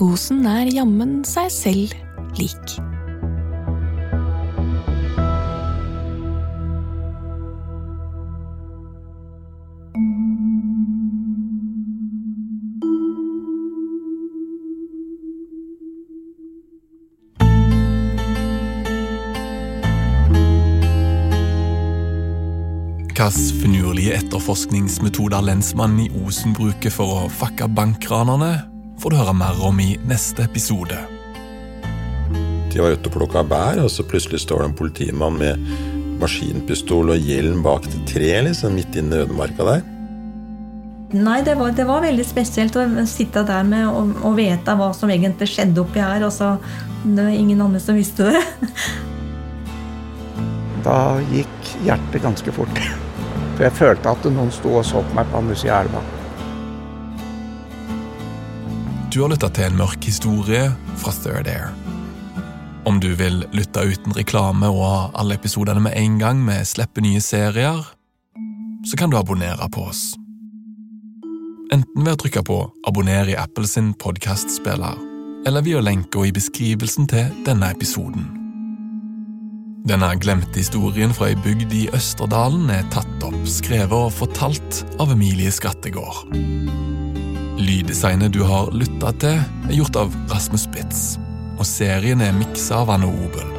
Osen 0.00 0.46
er 0.48 0.64
jammen 0.72 1.18
seg 1.28 1.50
selv 1.52 1.92
lik. 2.40 2.78
Hvilke 23.20 23.60
finurlige 23.60 24.14
etterforskningsmetoder 24.16 25.44
lensmannen 25.44 26.06
i 26.06 26.10
Osen 26.24 26.56
bruker 26.56 26.88
for 26.88 27.26
å 27.26 27.28
fakke 27.28 27.68
bankranerne, 27.68 28.69
får 29.00 29.10
du 29.10 29.16
høre 29.16 29.32
mer 29.36 29.60
om 29.64 29.78
i 29.80 29.94
neste 30.08 30.44
episode. 30.44 30.98
De 32.70 32.82
var 32.82 32.92
ute 32.92 33.08
og 33.08 33.14
plukka 33.14 33.42
bær, 33.48 33.80
og 33.80 33.88
så 33.90 34.04
plutselig 34.06 34.42
står 34.44 34.62
det 34.62 34.68
en 34.68 34.76
politimann 34.76 35.38
med 35.40 35.70
maskinpistol 36.20 37.14
og 37.14 37.30
hjelm 37.30 37.62
bak 37.64 37.88
et 37.88 37.96
tre 38.10 38.34
liksom, 38.44 38.76
midt 38.76 39.00
inne 39.00 39.16
i 39.16 39.24
ødemarka 39.24 39.66
der. 39.70 39.86
Nei, 41.16 41.40
det 41.42 41.56
var, 41.58 41.72
det 41.74 41.88
var, 41.88 42.04
veldig 42.04 42.26
spesielt 42.28 42.76
å 42.78 42.84
sitte 43.10 43.42
der 43.48 43.64
med 43.66 43.88
og, 43.88 44.12
og 44.22 44.36
vite 44.36 44.76
hva 44.78 44.92
som 44.94 45.10
egentlig 45.10 45.48
skjedde 45.50 45.82
oppi 45.82 46.04
her. 46.04 46.22
Og 46.28 46.30
så 46.36 46.52
det 47.02 47.24
var 47.24 47.34
ingen 47.34 47.64
andre 47.64 47.80
som 47.82 47.98
visste 47.98 48.30
det. 48.30 48.44
Da 50.80 51.18
gikk 51.28 51.74
hjertet 51.84 52.22
ganske 52.24 52.52
fort. 52.56 52.78
For 53.56 53.66
jeg 53.66 53.76
følte 53.76 54.14
at 54.14 54.30
noen 54.32 54.48
sto 54.54 54.78
og 54.78 54.86
så 54.88 55.02
på 55.04 55.18
meg 55.18 55.28
på 55.28 55.42
andre 55.42 55.58
sida 55.58 55.76
av 55.76 55.88
elva. 55.88 56.19
Du 59.10 59.24
har 59.24 59.32
lytta 59.32 59.48
til 59.50 59.66
en 59.66 59.78
mørk 59.80 60.04
historie 60.06 60.68
fra 61.00 61.10
Third 61.10 61.48
Air. 61.50 61.72
Om 62.86 63.00
du 63.02 63.08
vil 63.18 63.40
lytte 63.50 63.82
uten 63.82 64.14
reklame 64.14 64.68
og 64.70 64.84
ha 64.86 65.00
alle 65.18 65.34
episodene 65.34 65.82
med 65.82 65.96
en 65.98 66.20
gang 66.20 66.38
med 66.46 66.68
slipper 66.68 67.02
nye 67.02 67.18
serier, 67.18 67.80
så 68.86 68.98
kan 68.98 69.10
du 69.10 69.18
abonnere 69.18 69.66
på 69.74 69.82
oss. 69.90 70.12
Enten 71.74 72.06
ved 72.06 72.12
å 72.12 72.20
trykke 72.22 72.44
på 72.46 72.58
'abonner' 72.86 73.32
i 73.32 73.34
Apple 73.34 73.66
sin 73.66 73.94
podkastspiller, 73.94 74.94
eller 75.46 75.62
via 75.62 75.80
lenka 75.80 76.22
i 76.24 76.30
beskrivelsen 76.30 77.08
til 77.08 77.34
denne 77.46 77.70
episoden. 77.70 78.30
Denne 79.88 80.14
glemte 80.22 80.54
historien 80.54 81.12
fra 81.12 81.26
ei 81.26 81.34
bygd 81.34 81.72
i 81.72 81.88
Østerdalen 81.88 82.70
er 82.70 82.86
tatt 82.90 83.26
opp, 83.26 83.42
skrevet 83.46 83.92
og 83.92 84.12
fortalt 84.12 84.84
av 85.00 85.10
Emilie 85.10 85.50
Skattegård. 85.50 86.89
Lyddesignet 87.60 88.32
du 88.32 88.40
har 88.48 88.70
lytta 88.72 89.10
til, 89.20 89.40
er 89.68 89.74
gjort 89.76 89.98
av 90.00 90.14
Rasmus 90.30 90.62
Spitz, 90.64 91.00
og 91.60 91.66
serien 91.68 92.22
er 92.24 92.32
miksa 92.32 92.78
av 92.80 92.92
Anne 92.94 93.10
Obel. 93.10 93.50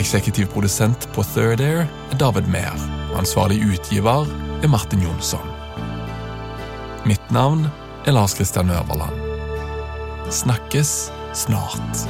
Eksekutiv 0.00 0.48
produsent 0.50 1.06
på 1.14 1.22
Third 1.34 1.62
Air 1.62 1.84
er 1.84 2.18
David 2.18 2.50
Mehr, 2.50 2.74
og 3.12 3.20
ansvarlig 3.22 3.60
utgiver 3.62 4.26
er 4.58 4.72
Martin 4.72 5.04
Jonsson. 5.06 5.54
Mitt 7.06 7.30
navn 7.30 7.68
er 8.02 8.18
Lars 8.18 8.34
Kristian 8.34 8.74
Øverland. 8.74 9.14
Snakkes 10.34 11.12
snart. 11.32 12.06